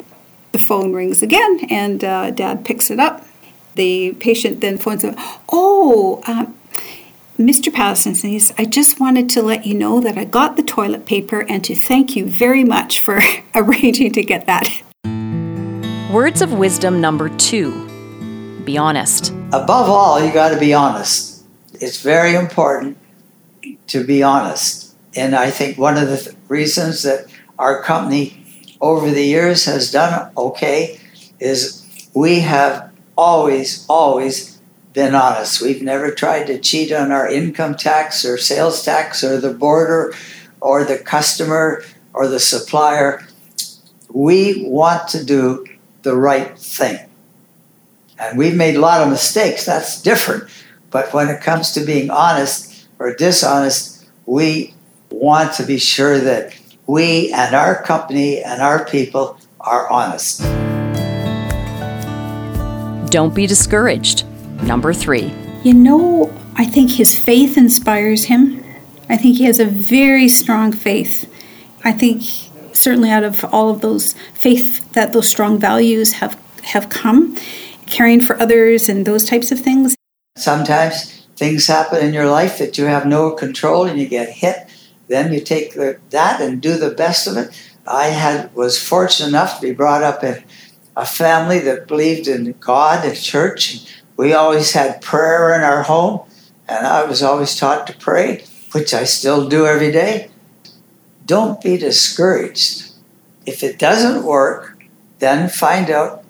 the 0.52 0.58
phone 0.58 0.92
rings 0.92 1.22
again, 1.22 1.66
and 1.70 2.04
uh, 2.04 2.30
Dad 2.30 2.64
picks 2.64 2.90
it 2.90 3.00
up. 3.00 3.26
The 3.74 4.12
patient 4.20 4.60
then 4.60 4.78
phones 4.78 5.02
him. 5.02 5.14
Oh, 5.48 6.22
um, 6.26 6.56
Mr. 7.38 7.72
Pattison 7.72 8.14
says, 8.14 8.52
I 8.58 8.66
just 8.66 9.00
wanted 9.00 9.30
to 9.30 9.42
let 9.42 9.66
you 9.66 9.74
know 9.74 10.00
that 10.00 10.18
I 10.18 10.24
got 10.24 10.56
the 10.56 10.62
toilet 10.62 11.06
paper 11.06 11.40
and 11.48 11.64
to 11.64 11.74
thank 11.74 12.14
you 12.14 12.26
very 12.26 12.64
much 12.64 13.00
for 13.00 13.20
arranging 13.54 14.12
to 14.12 14.22
get 14.22 14.46
that. 14.46 14.68
Words 16.12 16.42
of 16.42 16.52
wisdom 16.52 17.00
number 17.00 17.30
two 17.30 17.88
be 18.64 18.78
honest. 18.78 19.30
Above 19.52 19.88
all, 19.88 20.24
you 20.24 20.32
got 20.32 20.50
to 20.50 20.60
be 20.60 20.72
honest. 20.72 21.44
It's 21.74 22.00
very 22.00 22.34
important 22.34 22.96
to 23.88 24.04
be 24.04 24.22
honest. 24.22 24.94
And 25.16 25.34
I 25.34 25.50
think 25.50 25.78
one 25.78 25.96
of 25.96 26.08
the 26.08 26.16
th- 26.16 26.36
reasons 26.48 27.02
that 27.02 27.26
our 27.58 27.82
company 27.82 28.41
over 28.82 29.10
the 29.10 29.24
years 29.24 29.64
has 29.64 29.92
done 29.92 30.30
okay 30.36 30.98
is 31.38 32.10
we 32.12 32.40
have 32.40 32.92
always, 33.16 33.86
always 33.88 34.60
been 34.92 35.14
honest. 35.14 35.62
We've 35.62 35.80
never 35.80 36.10
tried 36.10 36.48
to 36.48 36.58
cheat 36.58 36.92
on 36.92 37.12
our 37.12 37.30
income 37.30 37.76
tax 37.76 38.24
or 38.24 38.36
sales 38.36 38.84
tax 38.84 39.24
or 39.24 39.40
the 39.40 39.54
border 39.54 40.14
or 40.60 40.84
the 40.84 40.98
customer 40.98 41.82
or 42.12 42.28
the 42.28 42.40
supplier. 42.40 43.26
We 44.10 44.64
want 44.66 45.08
to 45.08 45.24
do 45.24 45.64
the 46.02 46.16
right 46.16 46.58
thing. 46.58 46.98
And 48.18 48.36
we've 48.36 48.54
made 48.54 48.76
a 48.76 48.80
lot 48.80 49.00
of 49.00 49.08
mistakes, 49.08 49.64
that's 49.64 50.02
different. 50.02 50.44
But 50.90 51.14
when 51.14 51.28
it 51.28 51.40
comes 51.40 51.72
to 51.72 51.80
being 51.84 52.10
honest 52.10 52.86
or 52.98 53.14
dishonest, 53.14 54.06
we 54.26 54.74
want 55.10 55.54
to 55.54 55.64
be 55.64 55.78
sure 55.78 56.18
that 56.18 56.54
we 56.86 57.32
and 57.32 57.54
our 57.54 57.82
company 57.82 58.42
and 58.42 58.60
our 58.60 58.84
people 58.84 59.38
are 59.60 59.88
honest. 59.90 60.40
Don't 63.10 63.34
be 63.34 63.46
discouraged. 63.46 64.24
Number 64.62 64.92
three. 64.92 65.32
You 65.64 65.74
know, 65.74 66.32
I 66.56 66.64
think 66.64 66.90
his 66.90 67.14
faith 67.14 67.56
inspires 67.56 68.24
him. 68.24 68.64
I 69.08 69.16
think 69.16 69.36
he 69.36 69.44
has 69.44 69.60
a 69.60 69.66
very 69.66 70.28
strong 70.28 70.72
faith. 70.72 71.28
I 71.84 71.92
think 71.92 72.22
certainly 72.72 73.10
out 73.10 73.24
of 73.24 73.44
all 73.52 73.70
of 73.70 73.80
those 73.80 74.14
faith 74.34 74.92
that 74.92 75.12
those 75.12 75.28
strong 75.28 75.58
values 75.58 76.14
have 76.14 76.40
have 76.62 76.88
come, 76.88 77.36
caring 77.86 78.20
for 78.20 78.40
others 78.40 78.88
and 78.88 79.04
those 79.04 79.24
types 79.24 79.52
of 79.52 79.60
things. 79.60 79.96
Sometimes 80.36 81.26
things 81.36 81.66
happen 81.66 82.04
in 82.04 82.14
your 82.14 82.30
life 82.30 82.58
that 82.58 82.78
you 82.78 82.84
have 82.84 83.04
no 83.04 83.32
control 83.32 83.84
and 83.84 83.98
you 83.98 84.06
get 84.06 84.28
hit. 84.28 84.68
Then 85.12 85.30
you 85.30 85.40
take 85.40 85.74
the, 85.74 85.98
that 86.08 86.40
and 86.40 86.62
do 86.62 86.78
the 86.78 86.88
best 86.88 87.26
of 87.26 87.36
it. 87.36 87.50
I 87.86 88.06
had 88.06 88.54
was 88.54 88.82
fortunate 88.82 89.28
enough 89.28 89.56
to 89.56 89.66
be 89.66 89.74
brought 89.74 90.02
up 90.02 90.24
in 90.24 90.42
a 90.96 91.04
family 91.04 91.58
that 91.58 91.86
believed 91.86 92.28
in 92.28 92.54
God 92.60 93.04
and 93.04 93.14
church. 93.14 93.94
We 94.16 94.32
always 94.32 94.72
had 94.72 95.02
prayer 95.02 95.54
in 95.54 95.60
our 95.60 95.82
home, 95.82 96.22
and 96.66 96.86
I 96.86 97.04
was 97.04 97.22
always 97.22 97.54
taught 97.54 97.86
to 97.88 97.98
pray, 97.98 98.46
which 98.72 98.94
I 98.94 99.04
still 99.04 99.50
do 99.50 99.66
every 99.66 99.92
day. 99.92 100.30
Don't 101.26 101.60
be 101.60 101.76
discouraged. 101.76 102.92
If 103.44 103.62
it 103.62 103.78
doesn't 103.78 104.24
work, 104.24 104.82
then 105.18 105.50
find 105.50 105.90
out 105.90 106.24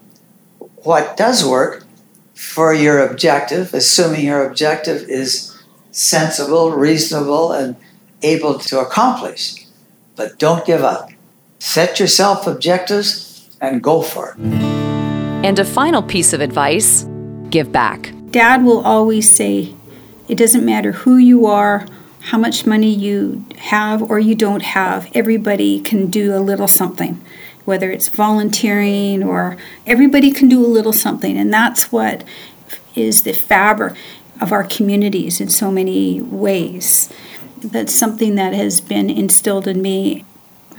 what 0.79 1.17
does 1.17 1.47
work 1.47 1.87
for 2.35 2.75
your 2.75 2.99
objective, 2.99 3.75
assuming 3.75 4.25
your 4.25 4.45
objective 4.45 5.09
is 5.09 5.57
sensible, 5.93 6.73
reasonable, 6.73 7.53
and 7.53 7.77
able 8.23 8.59
to 8.59 8.81
accomplish. 8.81 9.67
But 10.17 10.39
don't 10.39 10.65
give 10.65 10.83
up. 10.83 11.11
Set 11.59 12.01
yourself 12.01 12.47
objectives 12.47 13.49
and 13.61 13.83
go 13.83 14.03
for 14.03 14.31
it. 14.31 14.39
And 15.45 15.59
a 15.59 15.65
final 15.65 16.03
piece 16.03 16.33
of 16.33 16.41
advice 16.41 17.07
give 17.51 17.73
back. 17.73 18.13
Dad 18.31 18.65
will 18.65 18.81
always 18.81 19.31
say, 19.31 19.75
it 20.29 20.37
doesn't 20.37 20.65
matter 20.65 20.93
who 20.93 21.17
you 21.17 21.47
are, 21.47 21.87
how 22.21 22.39
much 22.39 22.67
money 22.67 22.93
you 22.93 23.45
have 23.59 24.03
or 24.03 24.19
you 24.19 24.35
don't 24.35 24.63
have, 24.63 25.11
everybody 25.15 25.81
can 25.81 26.07
do 26.07 26.35
a 26.35 26.39
little 26.39 26.69
something, 26.69 27.21
whether 27.65 27.91
it's 27.91 28.09
volunteering 28.09 29.23
or 29.23 29.57
everybody 29.87 30.31
can 30.31 30.49
do 30.49 30.65
a 30.65 30.69
little 30.69 30.93
something. 30.93 31.37
And 31.37 31.53
that's 31.53 31.91
what 31.91 32.25
is 32.95 33.23
the 33.23 33.33
fabric 33.33 33.95
of 34.41 34.53
our 34.53 34.65
communities 34.65 35.41
in 35.41 35.49
so 35.49 35.71
many 35.71 36.21
ways. 36.21 37.13
That's 37.63 37.93
something 37.93 38.35
that 38.35 38.55
has 38.55 38.81
been 38.81 39.09
instilled 39.09 39.69
in 39.69 39.81
me. 39.81 40.25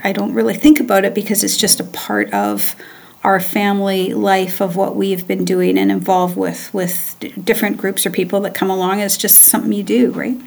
I 0.04 0.12
don't 0.12 0.34
really 0.34 0.54
think 0.54 0.80
about 0.80 1.06
it 1.06 1.14
because 1.14 1.44
it's 1.44 1.58
just 1.58 1.80
a 1.80 1.86
part 1.86 2.34
of 2.34 2.76
our 3.24 3.40
family 3.40 4.14
life 4.14 4.60
of 4.60 4.76
what 4.76 4.96
we've 4.96 5.26
been 5.26 5.46
doing 5.46 5.78
and 5.78 5.90
involved 5.90 6.36
with 6.36 6.74
with 6.74 7.16
different 7.44 7.78
groups 7.78 8.06
or 8.06 8.12
people 8.12 8.42
that 8.42 8.54
come 8.54 8.70
along. 8.70 9.00
It's 9.00 9.16
just 9.16 9.40
something 9.40 9.72
you 9.72 9.84
do, 9.84 10.12
right? 10.12 10.38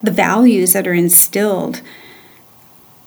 The 0.00 0.10
values 0.10 0.74
that 0.74 0.86
are 0.86 0.92
instilled 0.92 1.80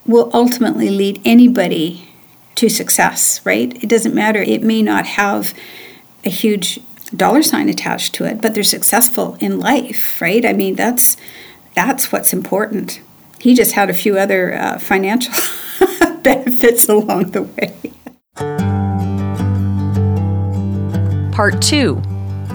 will 0.07 0.31
ultimately 0.33 0.89
lead 0.89 1.21
anybody 1.23 2.09
to 2.55 2.67
success, 2.67 3.39
right? 3.45 3.71
It 3.83 3.87
doesn't 3.87 4.15
matter. 4.15 4.41
It 4.41 4.63
may 4.63 4.81
not 4.81 5.05
have 5.05 5.53
a 6.25 6.29
huge 6.29 6.79
dollar 7.15 7.43
sign 7.43 7.69
attached 7.69 8.15
to 8.15 8.25
it, 8.25 8.41
but 8.41 8.53
they're 8.53 8.63
successful 8.63 9.37
in 9.39 9.59
life, 9.59 10.19
right? 10.19 10.45
I 10.45 10.53
mean, 10.53 10.75
that's 10.75 11.15
that's 11.73 12.11
what's 12.11 12.33
important. 12.33 13.01
He 13.39 13.55
just 13.55 13.73
had 13.73 13.89
a 13.89 13.93
few 13.93 14.17
other 14.17 14.53
uh, 14.53 14.77
financial 14.77 15.33
benefits 16.21 16.87
along 16.87 17.31
the 17.31 17.43
way. 17.43 17.75
Part 21.31 21.61
two 21.61 21.95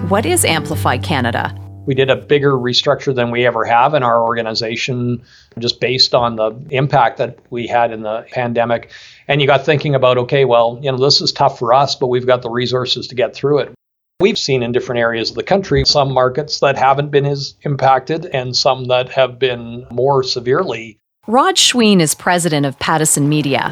What 0.07 0.25
is 0.25 0.45
Amplify 0.45 0.97
Canada? 0.97 1.53
We 1.85 1.95
did 1.95 2.09
a 2.09 2.17
bigger 2.17 2.51
restructure 2.51 3.15
than 3.15 3.31
we 3.31 3.45
ever 3.45 3.63
have 3.63 3.93
in 3.93 4.03
our 4.03 4.21
organization, 4.21 5.23
just 5.57 5.79
based 5.79 6.13
on 6.13 6.35
the 6.35 6.51
impact 6.69 7.17
that 7.17 7.39
we 7.49 7.65
had 7.65 7.91
in 7.93 8.01
the 8.01 8.25
pandemic. 8.31 8.91
And 9.29 9.39
you 9.39 9.47
got 9.47 9.65
thinking 9.65 9.95
about, 9.95 10.17
okay, 10.17 10.43
well, 10.43 10.79
you 10.81 10.91
know, 10.91 10.97
this 10.97 11.21
is 11.21 11.31
tough 11.31 11.57
for 11.57 11.73
us, 11.73 11.95
but 11.95 12.07
we've 12.07 12.27
got 12.27 12.41
the 12.41 12.49
resources 12.49 13.07
to 13.07 13.15
get 13.15 13.33
through 13.33 13.59
it. 13.59 13.76
We've 14.19 14.39
seen 14.39 14.63
in 14.63 14.71
different 14.71 14.97
areas 14.97 15.29
of 15.29 15.35
the 15.35 15.43
country 15.43 15.85
some 15.85 16.11
markets 16.11 16.59
that 16.61 16.75
haven't 16.75 17.11
been 17.11 17.27
as 17.27 17.53
impacted 17.61 18.25
and 18.25 18.55
some 18.55 18.85
that 18.85 19.09
have 19.09 19.37
been 19.37 19.85
more 19.91 20.23
severely. 20.23 20.99
Rod 21.27 21.53
Schween 21.53 21.99
is 21.99 22.15
president 22.15 22.65
of 22.65 22.79
Pattison 22.79 23.29
Media. 23.29 23.69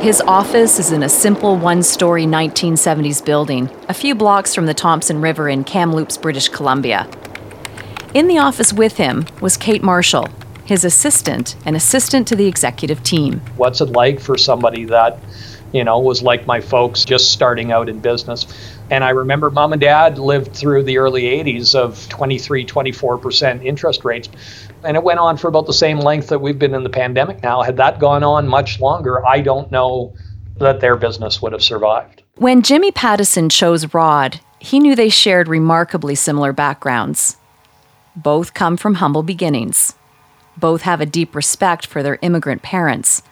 His 0.00 0.20
office 0.22 0.80
is 0.80 0.90
in 0.90 1.04
a 1.04 1.08
simple 1.08 1.56
one 1.56 1.84
story 1.84 2.24
1970s 2.24 3.24
building, 3.24 3.70
a 3.88 3.94
few 3.94 4.16
blocks 4.16 4.52
from 4.52 4.66
the 4.66 4.74
Thompson 4.74 5.20
River 5.20 5.48
in 5.48 5.62
Kamloops, 5.62 6.16
British 6.16 6.48
Columbia. 6.48 7.08
In 8.14 8.26
the 8.26 8.38
office 8.38 8.72
with 8.72 8.96
him 8.96 9.24
was 9.40 9.56
Kate 9.56 9.84
Marshall, 9.84 10.28
his 10.64 10.84
assistant 10.84 11.54
and 11.64 11.76
assistant 11.76 12.26
to 12.26 12.34
the 12.34 12.46
executive 12.46 13.00
team. 13.04 13.40
What's 13.56 13.80
it 13.80 13.90
like 13.90 14.18
for 14.18 14.36
somebody 14.36 14.86
that 14.86 15.20
you 15.72 15.84
know, 15.84 15.98
was 15.98 16.22
like 16.22 16.46
my 16.46 16.60
folks 16.60 17.04
just 17.04 17.30
starting 17.30 17.72
out 17.72 17.88
in 17.88 18.00
business. 18.00 18.46
And 18.90 19.04
I 19.04 19.10
remember 19.10 19.50
mom 19.50 19.72
and 19.72 19.80
dad 19.80 20.18
lived 20.18 20.54
through 20.54 20.84
the 20.84 20.98
early 20.98 21.24
80s 21.24 21.74
of 21.74 22.08
23, 22.08 22.64
24% 22.64 23.64
interest 23.64 24.04
rates. 24.04 24.28
And 24.82 24.96
it 24.96 25.02
went 25.02 25.18
on 25.18 25.36
for 25.36 25.48
about 25.48 25.66
the 25.66 25.74
same 25.74 25.98
length 25.98 26.28
that 26.28 26.38
we've 26.38 26.58
been 26.58 26.74
in 26.74 26.84
the 26.84 26.90
pandemic 26.90 27.42
now. 27.42 27.62
Had 27.62 27.76
that 27.76 27.98
gone 27.98 28.24
on 28.24 28.48
much 28.48 28.80
longer, 28.80 29.26
I 29.26 29.40
don't 29.40 29.70
know 29.70 30.14
that 30.56 30.80
their 30.80 30.96
business 30.96 31.42
would 31.42 31.52
have 31.52 31.62
survived. 31.62 32.22
When 32.36 32.62
Jimmy 32.62 32.90
Pattison 32.90 33.50
chose 33.50 33.92
Rod, 33.92 34.40
he 34.58 34.80
knew 34.80 34.94
they 34.94 35.08
shared 35.08 35.48
remarkably 35.48 36.14
similar 36.14 36.52
backgrounds. 36.52 37.36
Both 38.16 38.54
come 38.54 38.76
from 38.76 38.96
humble 38.96 39.22
beginnings. 39.22 39.94
Both 40.56 40.82
have 40.82 41.00
a 41.00 41.06
deep 41.06 41.34
respect 41.34 41.86
for 41.86 42.02
their 42.02 42.18
immigrant 42.22 42.62
parents 42.62 43.22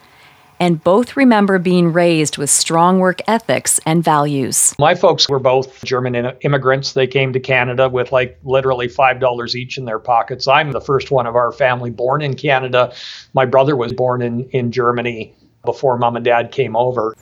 and 0.59 0.83
both 0.83 1.17
remember 1.17 1.59
being 1.59 1.93
raised 1.93 2.39
with 2.39 2.51
strong 2.51 2.99
work 2.99 3.21
ethics 3.27 3.81
and 3.87 4.03
values. 4.03 4.75
My 4.79 4.95
folks 4.95 5.29
were 5.29 5.39
both 5.39 5.85
German 5.85 6.15
immigrants. 6.41 6.93
They 6.93 7.07
came 7.07 7.33
to 7.33 7.41
Canada 7.41 7.89
with 7.89 8.13
like 8.13 8.39
literally 8.45 8.89
$5 8.89 9.55
each 9.55 9.79
in 9.79 9.85
their 9.85 9.99
pockets. 9.99 10.49
I'm 10.49 10.73
the 10.73 10.81
first 10.81 11.11
one 11.11 11.27
of 11.27 11.37
our 11.37 11.53
family 11.53 11.91
born 11.91 12.23
in 12.23 12.35
Canada. 12.35 12.93
My 13.35 13.47
brother 13.47 13.77
was 13.77 13.93
born 13.93 14.23
in, 14.23 14.49
in 14.51 14.73
Germany 14.73 15.35
before 15.65 15.99
mom 15.99 16.17
and 16.17 16.25
dad 16.25 16.53
came 16.53 16.77
over. 16.77 17.15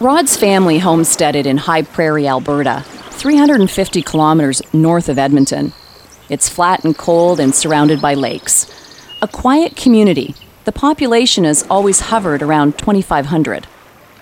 Rod's 0.00 0.34
family 0.34 0.78
homesteaded 0.78 1.46
in 1.46 1.58
High 1.58 1.82
Prairie, 1.82 2.26
Alberta, 2.26 2.82
350 3.10 4.00
kilometers 4.00 4.62
north 4.72 5.10
of 5.10 5.18
Edmonton. 5.18 5.74
It's 6.30 6.48
flat 6.48 6.84
and 6.84 6.96
cold 6.96 7.40
and 7.40 7.52
surrounded 7.52 8.00
by 8.00 8.14
lakes. 8.14 8.66
A 9.20 9.26
quiet 9.26 9.74
community. 9.74 10.36
The 10.64 10.70
population 10.72 11.42
has 11.42 11.66
always 11.68 12.00
hovered 12.00 12.40
around 12.40 12.78
2,500. 12.78 13.66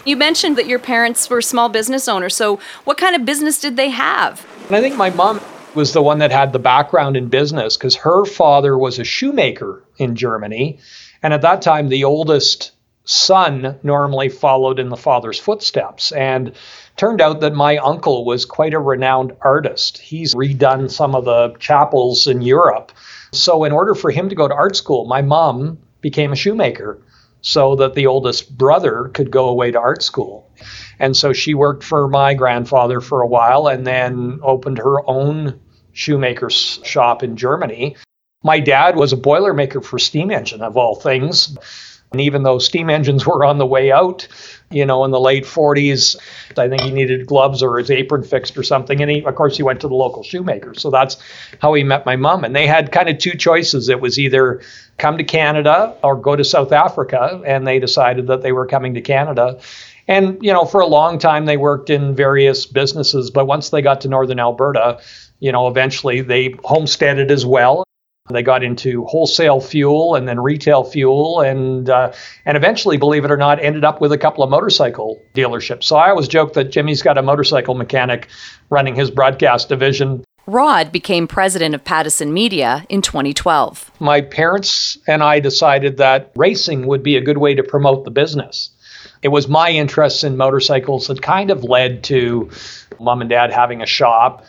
You 0.06 0.16
mentioned 0.16 0.56
that 0.56 0.66
your 0.66 0.78
parents 0.78 1.28
were 1.28 1.42
small 1.42 1.68
business 1.68 2.08
owners, 2.08 2.34
so 2.34 2.60
what 2.84 2.96
kind 2.96 3.14
of 3.14 3.26
business 3.26 3.60
did 3.60 3.76
they 3.76 3.90
have? 3.90 4.46
And 4.68 4.76
I 4.76 4.80
think 4.80 4.96
my 4.96 5.10
mom 5.10 5.38
was 5.74 5.92
the 5.92 6.00
one 6.00 6.18
that 6.20 6.32
had 6.32 6.54
the 6.54 6.58
background 6.58 7.14
in 7.14 7.28
business 7.28 7.76
because 7.76 7.94
her 7.96 8.24
father 8.24 8.78
was 8.78 8.98
a 8.98 9.04
shoemaker 9.04 9.84
in 9.98 10.16
Germany. 10.16 10.78
And 11.22 11.34
at 11.34 11.42
that 11.42 11.60
time, 11.60 11.90
the 11.90 12.04
oldest 12.04 12.72
son 13.04 13.78
normally 13.82 14.28
followed 14.28 14.78
in 14.78 14.88
the 14.88 14.96
father's 14.96 15.38
footsteps. 15.38 16.12
And 16.12 16.52
turned 16.98 17.22
out 17.22 17.40
that 17.40 17.54
my 17.54 17.78
uncle 17.78 18.26
was 18.26 18.44
quite 18.44 18.74
a 18.74 18.78
renowned 18.78 19.32
artist. 19.40 19.96
He's 19.98 20.34
redone 20.34 20.90
some 20.90 21.14
of 21.14 21.24
the 21.24 21.54
chapels 21.58 22.26
in 22.26 22.42
Europe. 22.42 22.92
So, 23.32 23.64
in 23.64 23.72
order 23.72 23.94
for 23.94 24.10
him 24.10 24.28
to 24.28 24.34
go 24.34 24.48
to 24.48 24.54
art 24.54 24.76
school, 24.76 25.06
my 25.06 25.22
mom 25.22 25.78
became 26.00 26.32
a 26.32 26.36
shoemaker 26.36 27.00
so 27.40 27.76
that 27.76 27.94
the 27.94 28.06
oldest 28.06 28.58
brother 28.58 29.10
could 29.14 29.30
go 29.30 29.48
away 29.48 29.70
to 29.70 29.78
art 29.78 30.02
school. 30.02 30.50
And 30.98 31.16
so 31.16 31.32
she 31.32 31.54
worked 31.54 31.84
for 31.84 32.08
my 32.08 32.34
grandfather 32.34 33.00
for 33.00 33.20
a 33.20 33.26
while 33.26 33.68
and 33.68 33.86
then 33.86 34.40
opened 34.42 34.78
her 34.78 35.08
own 35.08 35.60
shoemaker's 35.92 36.80
shop 36.84 37.22
in 37.22 37.36
Germany. 37.36 37.96
My 38.42 38.60
dad 38.60 38.96
was 38.96 39.12
a 39.12 39.16
boilermaker 39.16 39.84
for 39.84 39.98
steam 39.98 40.30
engine, 40.30 40.62
of 40.62 40.76
all 40.76 40.96
things. 40.96 41.56
And 42.12 42.20
even 42.20 42.42
though 42.42 42.58
steam 42.58 42.90
engines 42.90 43.26
were 43.26 43.44
on 43.44 43.58
the 43.58 43.66
way 43.66 43.92
out, 43.92 44.26
you 44.70 44.84
know, 44.84 45.04
in 45.04 45.10
the 45.10 45.20
late 45.20 45.44
40s, 45.44 46.16
I 46.58 46.68
think 46.68 46.82
he 46.82 46.90
needed 46.90 47.26
gloves 47.26 47.62
or 47.62 47.78
his 47.78 47.90
apron 47.90 48.22
fixed 48.22 48.56
or 48.56 48.62
something. 48.62 49.00
And 49.00 49.10
he, 49.10 49.24
of 49.24 49.34
course, 49.34 49.56
he 49.56 49.62
went 49.62 49.80
to 49.80 49.88
the 49.88 49.94
local 49.94 50.22
shoemaker. 50.22 50.74
So 50.74 50.90
that's 50.90 51.16
how 51.60 51.72
he 51.74 51.82
met 51.84 52.04
my 52.04 52.16
mom. 52.16 52.44
And 52.44 52.54
they 52.54 52.66
had 52.66 52.92
kind 52.92 53.08
of 53.08 53.18
two 53.18 53.32
choices. 53.36 53.88
It 53.88 54.00
was 54.00 54.18
either 54.18 54.60
come 54.98 55.16
to 55.16 55.24
Canada 55.24 55.96
or 56.02 56.16
go 56.16 56.36
to 56.36 56.44
South 56.44 56.72
Africa. 56.72 57.42
And 57.46 57.66
they 57.66 57.78
decided 57.78 58.26
that 58.26 58.42
they 58.42 58.52
were 58.52 58.66
coming 58.66 58.94
to 58.94 59.00
Canada. 59.00 59.58
And, 60.06 60.38
you 60.42 60.52
know, 60.52 60.64
for 60.64 60.80
a 60.80 60.86
long 60.86 61.18
time, 61.18 61.44
they 61.44 61.58
worked 61.58 61.90
in 61.90 62.14
various 62.14 62.66
businesses. 62.66 63.30
But 63.30 63.46
once 63.46 63.70
they 63.70 63.82
got 63.82 64.00
to 64.02 64.08
Northern 64.08 64.40
Alberta, 64.40 65.00
you 65.40 65.52
know, 65.52 65.68
eventually 65.68 66.20
they 66.20 66.54
homesteaded 66.64 67.30
as 67.30 67.46
well. 67.46 67.87
They 68.30 68.42
got 68.42 68.62
into 68.62 69.04
wholesale 69.06 69.60
fuel 69.60 70.14
and 70.14 70.28
then 70.28 70.40
retail 70.40 70.84
fuel, 70.84 71.40
and 71.40 71.88
uh, 71.88 72.12
and 72.44 72.56
eventually, 72.56 72.96
believe 72.96 73.24
it 73.24 73.30
or 73.30 73.36
not, 73.36 73.62
ended 73.62 73.84
up 73.84 74.00
with 74.00 74.12
a 74.12 74.18
couple 74.18 74.44
of 74.44 74.50
motorcycle 74.50 75.22
dealerships. 75.34 75.84
So 75.84 75.96
I 75.96 76.10
always 76.10 76.28
joke 76.28 76.52
that 76.54 76.64
Jimmy's 76.64 77.02
got 77.02 77.18
a 77.18 77.22
motorcycle 77.22 77.74
mechanic 77.74 78.28
running 78.70 78.94
his 78.94 79.10
broadcast 79.10 79.68
division. 79.68 80.24
Rod 80.46 80.92
became 80.92 81.28
president 81.28 81.74
of 81.74 81.84
Pattison 81.84 82.32
Media 82.32 82.86
in 82.88 83.02
2012. 83.02 83.90
My 84.00 84.22
parents 84.22 84.96
and 85.06 85.22
I 85.22 85.40
decided 85.40 85.98
that 85.98 86.32
racing 86.36 86.86
would 86.86 87.02
be 87.02 87.16
a 87.16 87.20
good 87.20 87.36
way 87.36 87.54
to 87.54 87.62
promote 87.62 88.04
the 88.04 88.10
business. 88.10 88.70
It 89.22 89.28
was 89.28 89.46
my 89.46 89.70
interests 89.70 90.24
in 90.24 90.36
motorcycles 90.36 91.08
that 91.08 91.20
kind 91.20 91.50
of 91.50 91.64
led 91.64 92.04
to 92.04 92.50
mom 92.98 93.20
and 93.20 93.28
dad 93.28 93.52
having 93.52 93.82
a 93.82 93.86
shop 93.86 94.44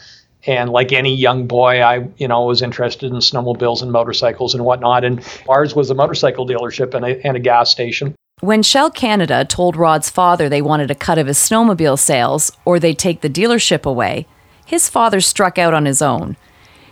And 0.47 0.69
like 0.69 0.93
any 0.93 1.15
young 1.15 1.47
boy, 1.47 1.81
I, 1.81 2.07
you 2.17 2.27
know, 2.27 2.45
was 2.45 2.61
interested 2.61 3.11
in 3.11 3.17
snowmobiles 3.17 3.81
and 3.81 3.91
motorcycles 3.91 4.53
and 4.53 4.63
whatnot. 4.63 5.03
And 5.03 5.23
ours 5.49 5.75
was 5.75 5.89
a 5.89 5.95
motorcycle 5.95 6.47
dealership 6.47 6.93
and 6.93 7.05
a, 7.05 7.25
and 7.27 7.35
a 7.35 7.39
gas 7.39 7.69
station. 7.69 8.15
When 8.41 8.63
Shell 8.63 8.91
Canada 8.91 9.43
told 9.43 9.75
Rod's 9.75 10.09
father 10.09 10.47
they 10.47 10.61
wanted 10.61 10.89
a 10.89 10.95
cut 10.95 11.17
of 11.17 11.27
his 11.27 11.37
snowmobile 11.37 11.99
sales 11.99 12.53
or 12.63 12.79
they'd 12.79 12.97
take 12.97 13.19
the 13.19 13.29
dealership 13.29 13.85
away, 13.85 14.27
his 14.65 14.87
father 14.87 15.19
struck 15.19 15.57
out 15.57 15.73
on 15.73 15.85
his 15.85 16.01
own. 16.01 16.37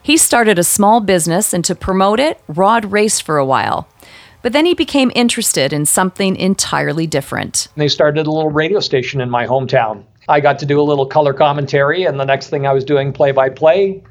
He 0.03 0.17
started 0.17 0.57
a 0.57 0.63
small 0.63 0.99
business, 0.99 1.53
and 1.53 1.63
to 1.65 1.75
promote 1.75 2.19
it, 2.19 2.39
Rod 2.47 2.91
raced 2.91 3.23
for 3.23 3.37
a 3.37 3.45
while. 3.45 3.87
But 4.41 4.53
then 4.53 4.65
he 4.65 4.73
became 4.73 5.11
interested 5.15 5.73
in 5.73 5.85
something 5.85 6.35
entirely 6.35 7.07
different. 7.07 7.67
They 7.75 7.87
started 7.87 8.25
a 8.25 8.31
little 8.31 8.49
radio 8.49 8.79
station 8.79 9.19
in 9.19 9.29
my 9.29 9.45
hometown. 9.45 10.03
I 10.27 10.39
got 10.39 10.59
to 10.59 10.65
do 10.65 10.79
a 10.79 10.83
little 10.83 11.05
color 11.05 11.33
commentary, 11.33 12.03
and 12.03 12.19
the 12.19 12.25
next 12.25 12.49
thing 12.49 12.67
I 12.67 12.73
was 12.73 12.83
doing 12.83 13.13
play 13.13 13.31
by 13.31 13.49
play. 13.49 14.03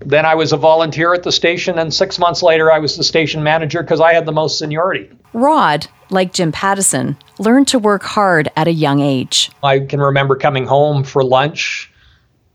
Then 0.00 0.26
I 0.26 0.34
was 0.34 0.52
a 0.52 0.56
volunteer 0.56 1.14
at 1.14 1.22
the 1.22 1.32
station, 1.32 1.78
and 1.78 1.92
six 1.92 2.18
months 2.18 2.42
later, 2.42 2.70
I 2.70 2.78
was 2.78 2.96
the 2.96 3.04
station 3.04 3.42
manager 3.42 3.82
because 3.82 4.00
I 4.00 4.12
had 4.12 4.26
the 4.26 4.32
most 4.32 4.58
seniority. 4.58 5.10
Rod, 5.32 5.86
like 6.10 6.32
Jim 6.32 6.52
Pattison, 6.52 7.16
learned 7.38 7.68
to 7.68 7.78
work 7.78 8.02
hard 8.02 8.50
at 8.56 8.68
a 8.68 8.72
young 8.72 9.00
age. 9.00 9.50
I 9.62 9.80
can 9.80 10.00
remember 10.00 10.36
coming 10.36 10.66
home 10.66 11.04
for 11.04 11.24
lunch 11.24 11.90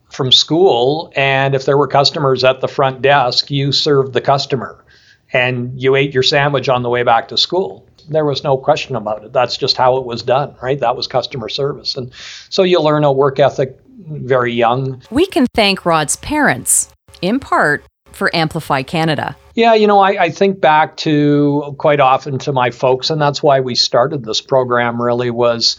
from 0.10 0.32
school, 0.32 1.12
and 1.16 1.56
if 1.56 1.66
there 1.66 1.78
were 1.78 1.88
customers 1.88 2.44
at 2.44 2.62
the 2.62 2.68
front 2.68 3.02
desk, 3.02 3.52
you 3.52 3.72
served 3.72 4.14
the 4.14 4.22
customer 4.22 4.84
and 5.32 5.80
you 5.80 5.96
ate 5.96 6.14
your 6.14 6.24
sandwich 6.24 6.70
on 6.70 6.84
the 6.84 6.90
way 6.90 7.04
back 7.04 7.28
to 7.28 7.38
school. 7.38 7.86
There 8.10 8.26
was 8.26 8.44
no 8.44 8.58
question 8.58 8.96
about 8.96 9.24
it. 9.24 9.34
That's 9.34 9.58
just 9.58 9.78
how 9.78 9.98
it 9.98 10.06
was 10.06 10.24
done, 10.24 10.56
right? 10.62 10.80
That 10.80 10.96
was 10.96 11.08
customer 11.08 11.50
service. 11.50 11.96
And 11.96 12.12
so 12.50 12.64
you 12.64 12.82
learn 12.82 13.04
a 13.04 13.12
work 13.12 13.40
ethic 13.40 13.80
very 14.08 14.54
young. 14.54 15.02
We 15.12 15.26
can 15.26 15.46
thank 15.54 15.86
Rod's 15.86 16.16
parents, 16.18 16.92
in 17.22 17.40
part, 17.40 17.84
for 18.12 18.36
Amplify 18.36 18.84
Canada. 18.84 19.36
Yeah, 19.56 19.74
you 19.74 19.88
know, 19.88 20.00
I, 20.00 20.24
I, 20.24 20.30
think 20.30 20.62
back 20.62 20.98
to 20.98 21.76
quite 21.78 22.00
often 22.00 22.40
to 22.40 22.52
my 22.52 22.72
folks, 22.72 23.10
and 23.10 23.22
that's 23.22 23.44
why 23.44 23.60
we 23.60 23.76
started 23.76 24.24
this 24.24 24.42
program 24.42 25.02
really 25.02 25.30
was 25.30 25.78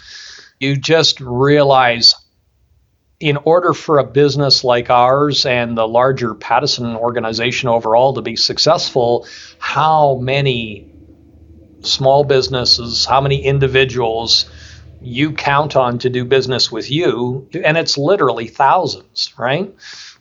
you 0.59 0.77
just 0.77 1.21
realize 1.21 2.15
in 3.21 3.37
order 3.39 3.75
for 3.75 3.99
a 3.99 4.05
business 4.05 4.65
like 4.65 4.89
ours 4.91 5.45
and 5.45 5.77
the 5.77 5.87
larger 5.87 6.35
Pattison 6.35 6.97
organization 6.97 7.69
overall 7.69 8.15
to 8.15 8.23
be 8.23 8.37
successful, 8.37 9.27
how 9.59 10.17
many 10.17 10.91
small 11.83 12.25
businesses, 12.25 13.05
how 13.05 13.21
many 13.21 13.45
individuals 13.45 14.51
you 15.03 15.33
count 15.33 15.77
on 15.77 15.99
to 15.99 16.11
do 16.11 16.25
business 16.25 16.71
with 16.71 16.91
you, 16.91 17.49
and 17.65 17.79
it's 17.79 17.97
literally 17.97 18.47
thousands, 18.47 19.33
right? 19.39 19.75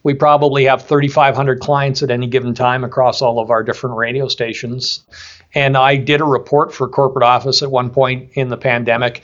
We 0.04 0.14
probably 0.14 0.66
have 0.66 0.88
3,500 0.88 1.60
clients 1.60 2.02
at 2.02 2.12
any 2.12 2.28
given 2.28 2.54
time 2.54 2.84
across 2.84 3.22
all 3.22 3.40
of 3.40 3.52
our 3.52 3.64
different 3.64 3.98
radio 3.98 4.30
stations. 4.30 5.06
And 5.54 5.76
I 5.76 5.98
did 5.98 6.22
a 6.22 6.26
report 6.26 6.74
for 6.74 6.88
corporate 6.88 7.26
office 7.26 7.62
at 7.62 7.70
one 7.70 7.90
point 7.90 8.32
in 8.34 8.48
the 8.48 8.58
pandemic 8.58 9.24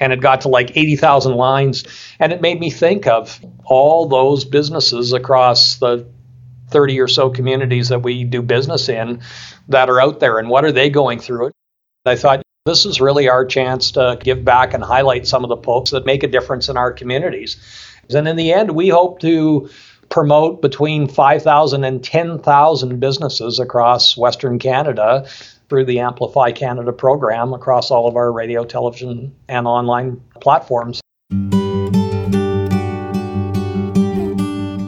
and 0.00 0.12
it 0.12 0.20
got 0.20 0.42
to 0.42 0.48
like 0.48 0.76
80,000 0.76 1.34
lines. 1.34 1.84
And 2.18 2.32
it 2.32 2.40
made 2.40 2.58
me 2.60 2.70
think 2.70 3.06
of 3.06 3.40
all 3.64 4.06
those 4.08 4.44
businesses 4.44 5.12
across 5.12 5.76
the 5.76 6.06
30 6.68 7.00
or 7.00 7.08
so 7.08 7.30
communities 7.30 7.88
that 7.88 8.02
we 8.02 8.24
do 8.24 8.42
business 8.42 8.88
in 8.88 9.20
that 9.68 9.88
are 9.88 10.00
out 10.00 10.20
there 10.20 10.38
and 10.38 10.48
what 10.48 10.64
are 10.64 10.72
they 10.72 10.90
going 10.90 11.20
through. 11.20 11.52
I 12.06 12.16
thought 12.16 12.42
this 12.66 12.84
is 12.84 13.00
really 13.00 13.30
our 13.30 13.46
chance 13.46 13.90
to 13.92 14.18
give 14.22 14.44
back 14.44 14.74
and 14.74 14.84
highlight 14.84 15.26
some 15.26 15.42
of 15.42 15.48
the 15.48 15.56
folks 15.56 15.90
that 15.90 16.04
make 16.04 16.22
a 16.22 16.28
difference 16.28 16.68
in 16.68 16.76
our 16.76 16.92
communities. 16.92 17.56
And 18.14 18.28
in 18.28 18.36
the 18.36 18.52
end, 18.52 18.72
we 18.72 18.90
hope 18.90 19.20
to 19.20 19.70
promote 20.10 20.60
between 20.60 21.08
5,000 21.08 21.82
and 21.82 22.04
10,000 22.04 23.00
businesses 23.00 23.58
across 23.58 24.18
Western 24.18 24.58
Canada 24.58 25.26
through 25.70 25.86
the 25.86 26.00
Amplify 26.00 26.52
Canada 26.52 26.92
program 26.92 27.54
across 27.54 27.90
all 27.90 28.06
of 28.06 28.16
our 28.16 28.30
radio, 28.30 28.64
television, 28.66 29.34
and 29.48 29.66
online 29.66 30.20
platforms. 30.42 31.00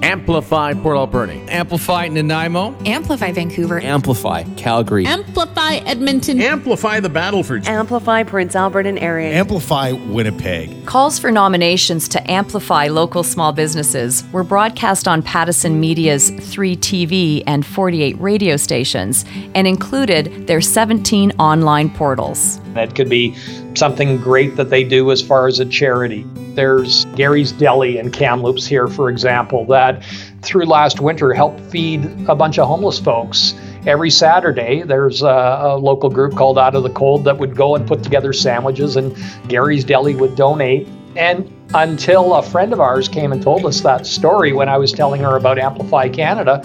Amplify 0.03 0.75
Port 0.75 0.97
Alberni. 0.97 1.49
Amplify 1.49 2.09
Nanaimo. 2.09 2.77
Amplify 2.85 3.33
Vancouver. 3.33 3.81
Amplify 3.81 4.43
Calgary. 4.57 5.07
Amplify 5.07 5.56
Edmonton. 5.75 6.41
Amplify 6.41 7.01
the 7.01 7.11
Battleford. 7.11 7.67
Amplify 7.67 8.23
Prince 8.23 8.57
Albert 8.57 8.87
and 8.87 8.99
area. 8.99 9.35
Amplify 9.35 9.93
Winnipeg. 9.93 10.87
Calls 10.87 11.19
for 11.19 11.31
nominations 11.31 12.09
to 12.09 12.31
amplify 12.31 12.89
local 12.89 13.23
small 13.23 13.53
businesses 13.53 14.25
were 14.33 14.45
broadcast 14.45 15.07
on 15.07 15.23
Pattison 15.23 15.79
Media's 15.79 16.31
3 16.31 16.77
TV 16.77 17.43
and 17.47 17.67
48 17.67 18.19
radio 18.21 18.57
stations 18.57 19.25
and 19.55 19.67
included 19.67 20.47
their 20.47 20.61
17 20.61 21.33
online 21.33 21.91
portals. 21.91 22.61
That 22.75 22.95
could 22.95 23.09
be 23.09 23.35
something 23.75 24.17
great 24.19 24.57
that 24.57 24.71
they 24.71 24.85
do 24.85 25.11
as 25.11 25.21
far 25.21 25.47
as 25.47 25.61
a 25.61 25.67
charity. 25.67 26.25
There's 26.55 27.05
Gary's 27.17 27.53
Deli 27.53 27.99
in 27.99 28.11
Kamloops 28.11 28.67
here, 28.67 28.89
for 28.89 29.11
example, 29.11 29.67
that 29.67 30.03
through 30.43 30.65
last 30.65 31.01
winter 31.01 31.35
helped 31.35 31.61
feed 31.61 32.05
a 32.29 32.35
bunch 32.35 32.59
of 32.59 32.67
homeless 32.67 32.99
folks. 32.99 33.55
Every 33.87 34.11
Saturday, 34.11 34.83
there's 34.83 35.22
a, 35.22 35.27
a, 35.27 35.79
local 35.79 36.11
group 36.11 36.35
called 36.35 36.59
Out 36.59 36.75
of 36.75 36.83
the 36.83 36.90
Cold 36.90 37.22
that 37.25 37.38
would 37.38 37.55
go 37.55 37.77
and 37.77 37.87
put 37.87 38.03
together 38.03 38.33
sandwiches, 38.33 38.96
and 38.96 39.16
Gary's 39.46 39.85
Deli 39.85 40.16
would 40.16 40.35
donate. 40.35 40.88
And 41.14 41.49
until 41.72 42.35
a 42.35 42.42
friend 42.42 42.72
of 42.72 42.81
ours 42.81 43.09
came 43.09 43.31
and 43.31 43.40
told 43.40 43.64
us 43.64 43.83
that 43.83 44.05
story 44.05 44.53
when 44.53 44.68
I 44.68 44.77
was 44.77 44.90
telling 44.90 45.20
her 45.20 45.37
about 45.37 45.61
Amplify 45.61 46.09
Canada, 46.09 46.62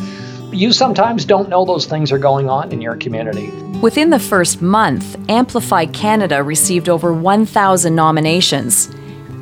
you 0.52 0.74
sometimes 0.74 1.24
don't 1.24 1.48
know 1.48 1.64
those 1.64 1.86
things 1.86 2.12
are 2.12 2.18
going 2.18 2.50
on 2.50 2.72
in 2.72 2.82
your 2.82 2.96
community. 2.96 3.52
Within 3.82 4.10
the 4.10 4.20
first 4.20 4.64
month, 4.64 5.16
Amplify 5.30 5.86
Canada 5.86 6.42
received 6.42 6.90
over 6.90 7.14
1,000 7.14 7.94
nominations. 7.94 8.90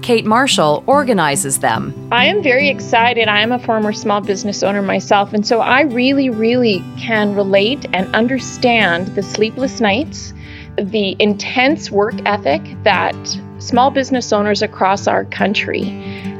Kate 0.10 0.26
Marshall 0.26 0.84
organizes 0.88 1.60
them. 1.60 1.93
I 2.12 2.26
am 2.26 2.41
very 2.41 2.67
excited. 2.67 3.28
I 3.28 3.41
am 3.41 3.52
a 3.52 3.60
former 3.60 3.93
small 3.93 4.22
business 4.22 4.63
owner 4.63 4.82
myself, 4.82 5.34
and 5.34 5.45
so 5.45 5.60
I 5.62 5.82
really, 5.82 6.32
really 6.32 6.84
can 6.98 7.36
relate 7.36 7.86
and 7.93 8.12
understand 8.15 9.10
the 9.10 9.22
sleepless 9.22 9.80
nights, 9.80 10.34
the 10.80 11.15
intense 11.19 11.91
work 11.91 12.15
ethic 12.26 12.63
that 12.82 13.15
small 13.60 13.91
business 13.91 14.34
owners 14.34 14.63
across 14.63 15.06
our 15.06 15.26
country 15.26 15.84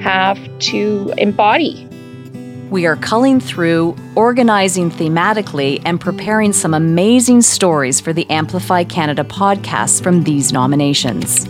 have 0.02 0.40
to 0.62 1.14
embody. 1.20 1.88
We 2.72 2.88
are 2.88 2.96
culling 2.96 3.40
through, 3.40 3.96
organizing 4.16 4.90
thematically, 4.90 5.80
and 5.86 6.02
preparing 6.02 6.54
some 6.54 6.74
amazing 6.74 7.44
stories 7.44 8.00
for 8.00 8.14
the 8.14 8.28
Amplify 8.32 8.86
Canada 8.86 9.24
podcast 9.24 10.02
from 10.02 10.24
these 10.24 10.52
nominations. 10.52 11.46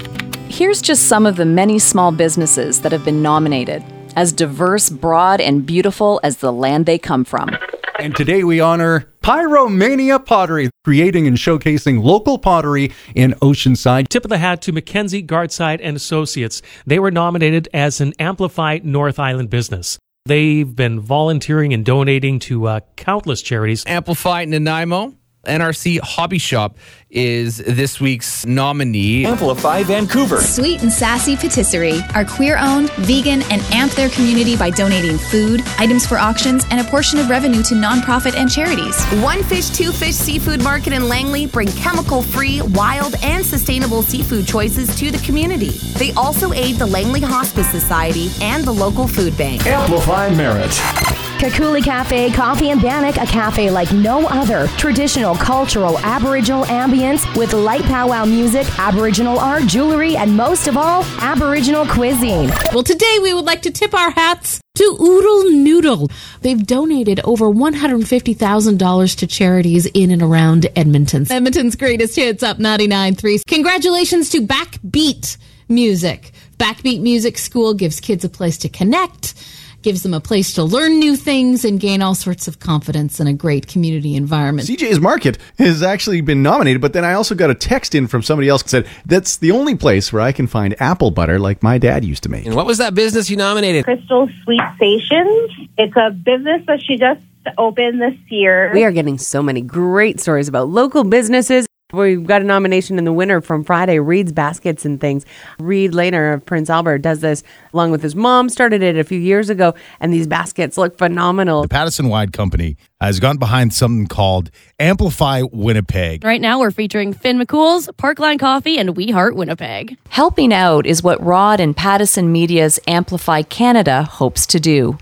Here's 0.50 0.82
just 0.82 1.04
some 1.04 1.28
of 1.28 1.36
the 1.36 1.46
many 1.46 1.78
small 1.78 2.12
businesses 2.12 2.82
that 2.82 2.92
have 2.92 3.06
been 3.06 3.22
nominated, 3.22 3.84
as 4.16 4.34
diverse, 4.34 4.90
broad, 4.90 5.40
and 5.40 5.64
beautiful 5.64 6.20
as 6.24 6.38
the 6.38 6.52
land 6.52 6.88
they 6.88 6.98
come 6.98 7.24
from. 7.24 7.56
And 8.00 8.16
today 8.16 8.44
we 8.44 8.60
honor 8.60 9.14
Pyromania 9.22 10.26
Pottery, 10.26 10.72
creating 10.84 11.28
and 11.28 11.38
showcasing 11.38 12.02
local 12.04 12.40
pottery 12.40 12.92
in 13.14 13.34
Oceanside. 13.36 14.08
Tip 14.08 14.26
of 14.26 14.30
the 14.30 14.40
hat 14.40 14.64
to 14.64 14.72
Mackenzie 14.72 15.22
Gardside 15.22 15.82
and 15.82 15.96
Associates. 15.96 16.64
They 16.86 16.98
were 16.98 17.12
nominated 17.12 17.70
as 17.72 18.02
an 18.02 18.14
Amplify 18.20 18.80
North 18.84 19.20
Island 19.20 19.52
business. 19.52 20.00
They've 20.26 20.76
been 20.76 21.00
volunteering 21.00 21.74
and 21.74 21.86
donating 21.86 22.40
to 22.40 22.68
uh, 22.68 22.80
countless 22.96 23.44
charities. 23.44 23.84
Amplify 23.86 24.46
Nanaimo. 24.46 25.14
NRC 25.50 26.00
Hobby 26.00 26.38
Shop 26.38 26.78
is 27.10 27.58
this 27.58 28.00
week's 28.00 28.46
nominee. 28.46 29.26
Amplify 29.26 29.84
Vancouver. 29.84 30.42
Sweet 30.42 30.84
and 30.84 30.92
Sassy 30.92 31.36
Patisserie 31.36 32.02
are 32.14 32.24
queer 32.24 32.58
owned, 32.58 32.92
vegan, 32.92 33.42
and 33.52 33.62
amp 33.74 33.92
their 33.94 34.10
community 34.10 34.56
by 34.56 34.70
donating 34.70 35.18
food, 35.18 35.64
items 35.80 36.06
for 36.06 36.18
auctions, 36.18 36.66
and 36.70 36.80
a 36.80 36.84
portion 36.90 37.20
of 37.20 37.30
revenue 37.30 37.64
to 37.64 37.74
nonprofit 37.74 38.36
and 38.36 38.50
charities. 38.50 39.04
One 39.24 39.44
Fish, 39.44 39.70
Two 39.70 39.92
Fish 39.92 40.16
Seafood 40.16 40.64
Market 40.64 40.94
in 40.94 41.08
Langley 41.08 41.48
bring 41.48 41.68
chemical 41.70 42.22
free, 42.22 42.62
wild, 42.62 43.16
and 43.24 43.44
sustainable 43.46 44.04
seafood 44.04 44.48
choices 44.48 44.96
to 45.00 45.10
the 45.10 45.18
community. 45.26 45.72
They 45.98 46.12
also 46.14 46.54
aid 46.54 46.76
the 46.76 46.86
Langley 46.86 47.22
Hospice 47.22 47.70
Society 47.70 48.30
and 48.42 48.64
the 48.64 48.72
local 48.72 49.08
food 49.08 49.36
bank. 49.38 49.66
Amplify 49.66 50.30
Merritt. 50.30 51.29
Kekuli 51.40 51.82
Cafe 51.82 52.32
Coffee 52.32 52.72
and 52.72 52.82
Bannock, 52.82 53.16
a 53.16 53.26
cafe 53.26 53.72
like 53.72 53.90
no 53.94 54.28
other. 54.28 54.68
Traditional, 54.78 55.36
cultural, 55.36 55.98
Aboriginal 56.00 56.66
ambience 56.66 57.24
with 57.38 57.54
light 57.54 57.84
powwow 57.84 58.26
music, 58.26 58.68
Aboriginal 58.78 59.40
art, 59.40 59.64
jewelry, 59.66 60.18
and 60.18 60.36
most 60.36 60.68
of 60.68 60.76
all, 60.76 61.06
Aboriginal 61.22 61.86
cuisine. 61.86 62.52
Well, 62.74 62.84
today 62.84 63.20
we 63.22 63.34
would 63.34 63.46
like 63.46 63.62
to 63.62 63.72
tip 63.72 63.94
our 63.94 64.12
hats 64.12 64.60
to 64.76 64.84
Oodle 64.84 65.52
Noodle. 65.52 66.10
They've 66.42 66.62
donated 66.62 67.22
over 67.24 67.46
$150,000 67.46 69.18
to 69.20 69.28
charities 69.28 69.86
in 69.86 70.12
and 70.12 70.22
around 70.22 70.68
Edmonton. 70.76 71.26
Edmonton's 71.32 71.78
greatest 71.78 72.18
hits 72.18 72.44
up 72.44 72.58
99.3. 72.58 73.46
Congratulations 73.48 74.30
to 74.32 74.42
Backbeat 74.42 75.38
Music. 75.70 76.34
Backbeat 76.58 77.00
Music 77.00 77.38
School 77.38 77.74
gives 77.74 78.02
kids 78.02 78.26
a 78.26 78.30
place 78.30 78.58
to 78.58 78.68
connect 78.68 79.36
gives 79.82 80.04
them 80.04 80.14
a 80.14 80.20
place 80.20 80.54
to 80.54 80.64
learn 80.64 81.00
new 81.00 81.16
things 81.16 81.64
and 81.64 81.80
gain 81.80 82.02
all 82.02 82.16
sorts 82.16 82.48
of 82.48 82.60
confidence 82.60 83.20
in 83.20 83.28
a 83.28 83.34
great 83.34 83.68
community 83.68 84.16
environment. 84.16 84.68
CJ's 84.68 85.00
Market 85.00 85.38
has 85.58 85.82
actually 85.82 86.22
been 86.22 86.44
nominated, 86.44 86.82
but 86.82 86.94
then 86.94 87.06
I 87.06 87.14
also 87.14 87.36
got 87.36 87.50
a 87.50 87.56
text 87.56 87.96
in 87.96 88.08
from 88.08 88.22
somebody 88.22 88.50
else 88.50 88.64
that 88.64 88.70
said 88.70 88.88
that's 89.06 89.38
the 89.38 89.52
only 89.52 89.76
place 89.76 90.12
where 90.12 90.22
I 90.22 90.32
can 90.32 90.48
find 90.48 90.80
apple 90.82 91.12
butter 91.12 91.40
like 91.40 91.64
my 91.64 91.78
dad 91.78 92.04
used 92.04 92.24
to 92.24 92.30
make. 92.30 92.46
And 92.46 92.56
what 92.56 92.66
was 92.66 92.78
that 92.80 92.94
business 92.94 93.30
you 93.30 93.38
nominated? 93.38 93.86
Crystal 93.86 94.30
Sweet 94.44 94.62
Stations. 94.76 95.70
It's 95.78 95.96
a 95.96 96.12
business 96.12 96.64
that 96.68 96.82
she 96.82 96.98
just 96.98 97.22
opened 97.58 98.02
this 98.02 98.18
year. 98.28 98.72
We 98.74 98.84
are 98.84 98.92
getting 98.92 99.18
so 99.18 99.42
many 99.42 99.62
great 99.62 100.20
stories 100.20 100.48
about 100.48 100.68
local 100.68 101.04
businesses. 101.04 101.69
We've 101.92 102.24
got 102.24 102.44
a 102.44 102.46
nomination 102.46 103.00
in 103.00 103.06
the 103.06 103.12
winter 103.12 103.42
from 103.42 103.64
Friday, 103.64 103.98
Reed's 103.98 104.32
Baskets 104.32 104.86
and 104.86 105.02
Things. 105.02 105.26
Reed 105.58 105.92
Laner 105.92 106.36
of 106.36 106.46
Prince 106.46 106.70
Albert 106.70 107.00
does 107.00 107.22
this 107.22 107.42
along 107.74 107.90
with 107.90 108.04
his 108.04 108.16
mom, 108.16 108.48
started 108.50 108.84
it 108.84 108.96
a 108.96 109.04
few 109.04 109.18
years 109.18 109.50
ago, 109.50 109.74
and 110.00 110.14
these 110.14 110.28
baskets 110.28 110.78
look 110.78 111.00
phenomenal. 111.00 111.64
The 111.64 111.68
Pattison 111.68 112.08
Wide 112.08 112.32
Company 112.32 112.78
has 113.02 113.20
gone 113.20 113.38
behind 113.38 113.74
something 113.74 114.06
called 114.06 114.52
Amplify 114.80 115.42
Winnipeg. 115.52 116.24
Right 116.24 116.40
now, 116.40 116.60
we're 116.60 116.70
featuring 116.70 117.12
Finn 117.12 117.40
McCool's, 117.40 117.88
Parkline 117.98 118.38
Coffee, 118.38 118.78
and 118.78 118.96
We 118.96 119.10
Heart 119.10 119.36
Winnipeg. 119.36 119.98
Helping 120.10 120.54
out 120.54 120.86
is 120.86 121.02
what 121.02 121.20
Rod 121.26 121.60
and 121.60 121.76
Pattison 121.76 122.32
Media's 122.32 122.80
Amplify 122.86 123.42
Canada 123.42 124.04
hopes 124.04 124.46
to 124.46 124.60
do 124.60 125.00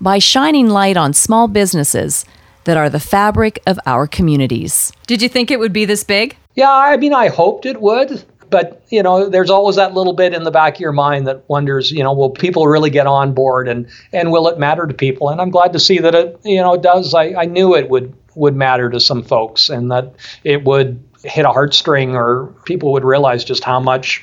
by 0.00 0.18
shining 0.18 0.70
light 0.70 0.96
on 0.96 1.12
small 1.12 1.46
businesses 1.46 2.24
that 2.64 2.76
are 2.76 2.88
the 2.88 3.00
fabric 3.00 3.60
of 3.66 3.78
our 3.86 4.06
communities. 4.06 4.92
Did 5.06 5.22
you 5.22 5.28
think 5.28 5.50
it 5.50 5.58
would 5.58 5.72
be 5.72 5.84
this 5.84 6.04
big? 6.04 6.36
Yeah, 6.54 6.70
I 6.70 6.96
mean, 6.96 7.14
I 7.14 7.28
hoped 7.28 7.66
it 7.66 7.80
would. 7.80 8.24
But, 8.50 8.84
you 8.90 9.02
know, 9.02 9.30
there's 9.30 9.48
always 9.48 9.76
that 9.76 9.94
little 9.94 10.12
bit 10.12 10.34
in 10.34 10.44
the 10.44 10.50
back 10.50 10.74
of 10.74 10.80
your 10.80 10.92
mind 10.92 11.26
that 11.26 11.42
wonders, 11.48 11.90
you 11.90 12.02
know, 12.02 12.12
will 12.12 12.28
people 12.28 12.66
really 12.66 12.90
get 12.90 13.06
on 13.06 13.32
board 13.32 13.66
and, 13.66 13.88
and 14.12 14.30
will 14.30 14.46
it 14.46 14.58
matter 14.58 14.86
to 14.86 14.92
people? 14.92 15.30
And 15.30 15.40
I'm 15.40 15.48
glad 15.48 15.72
to 15.72 15.80
see 15.80 15.98
that 16.00 16.14
it, 16.14 16.38
you 16.44 16.60
know, 16.60 16.74
it 16.74 16.82
does. 16.82 17.14
I, 17.14 17.32
I 17.32 17.44
knew 17.46 17.74
it 17.74 17.88
would, 17.88 18.12
would 18.34 18.54
matter 18.54 18.90
to 18.90 19.00
some 19.00 19.22
folks 19.22 19.70
and 19.70 19.90
that 19.90 20.14
it 20.44 20.64
would 20.64 21.02
hit 21.24 21.46
a 21.46 21.48
heartstring 21.48 22.12
or 22.12 22.48
people 22.66 22.92
would 22.92 23.04
realize 23.04 23.42
just 23.42 23.64
how 23.64 23.80
much 23.80 24.22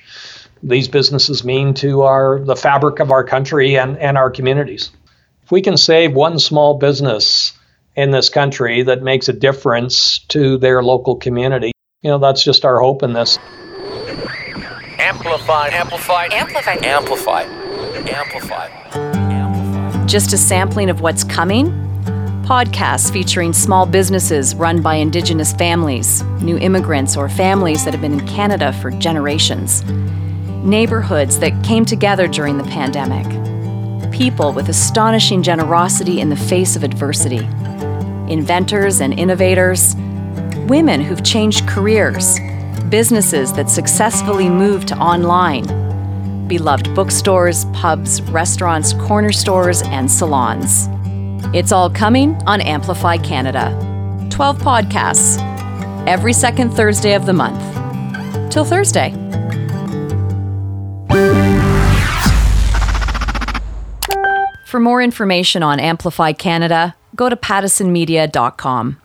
these 0.62 0.88
businesses 0.88 1.44
mean 1.44 1.74
to 1.74 2.04
our 2.04 2.40
the 2.40 2.56
fabric 2.56 3.00
of 3.00 3.12
our 3.12 3.24
country 3.24 3.80
and, 3.80 3.98
and 3.98 4.16
our 4.16 4.30
communities. 4.30 4.92
If 5.44 5.52
we 5.52 5.64
can 5.64 5.76
save 5.76 6.14
one 6.14 6.38
small 6.38 6.78
business 6.78 7.54
in 7.96 8.12
this 8.12 8.30
country 8.30 8.84
that 8.84 9.02
makes 9.02 9.28
a 9.28 9.34
difference 9.34 10.20
to 10.30 10.58
their 10.58 10.84
local 10.84 11.16
community. 11.16 11.72
You 12.02 12.12
know, 12.12 12.18
that's 12.18 12.44
just 12.44 12.64
our 12.66 12.80
hope 12.80 13.04
in 13.04 13.14
this. 13.14 13.38
Amplify, 14.98 15.68
amplify, 15.70 16.28
amplify, 16.32 16.76
amplify, 16.76 17.44
amplify. 18.08 20.06
Just 20.06 20.34
a 20.34 20.38
sampling 20.38 20.90
of 20.90 21.02
what's 21.02 21.24
coming? 21.24 21.72
Podcasts 22.46 23.12
featuring 23.12 23.54
small 23.54 23.86
businesses 23.86 24.56
run 24.56 24.82
by 24.82 24.96
Indigenous 24.96 25.54
families, 25.54 26.24
new 26.42 26.58
immigrants, 26.58 27.16
or 27.16 27.30
families 27.30 27.86
that 27.86 27.94
have 27.94 28.02
been 28.02 28.20
in 28.20 28.28
Canada 28.28 28.74
for 28.74 28.92
generations. 28.92 29.84
Neighborhoods 30.64 31.38
that 31.40 31.64
came 31.64 31.86
together 31.86 32.28
during 32.28 32.58
the 32.58 32.64
pandemic. 32.64 33.28
People 34.12 34.52
with 34.52 34.68
astonishing 34.70 35.44
generosity 35.44 36.20
in 36.20 36.30
the 36.30 36.36
face 36.36 36.76
of 36.76 36.84
adversity 36.84 37.48
inventors 38.30 39.02
and 39.02 39.18
innovators, 39.18 39.96
women 40.68 41.02
who've 41.02 41.24
changed 41.24 41.68
careers, 41.68 42.40
businesses 42.90 43.54
that 43.54 43.70
successfully 43.70 44.50
moved 44.50 44.88
to 44.90 44.98
online, 44.98 45.66
beloved 46.48 46.94
bookstores, 46.96 47.66
pubs, 47.74 48.22
restaurants, 48.24 48.94
corner 48.94 49.32
stores, 49.32 49.82
and 49.84 50.10
salons. 50.10 50.88
It's 51.54 51.72
all 51.72 51.90
coming 51.90 52.36
on 52.48 52.62
Amplify 52.62 53.18
Canada. 53.18 53.70
12 54.30 54.58
podcasts 54.60 55.38
every 56.08 56.34
second 56.34 56.72
Thursday 56.72 57.14
of 57.14 57.26
the 57.26 57.34
month. 57.34 57.60
Till 58.52 58.66
Thursday. 58.66 59.12
For 64.66 64.80
more 64.80 65.02
information 65.02 65.64
on 65.64 65.80
Amplify 65.80 66.34
Canada, 66.34 66.96
go 67.20 67.28
to 67.28 67.36
pattisonmedia.com. 67.36 68.98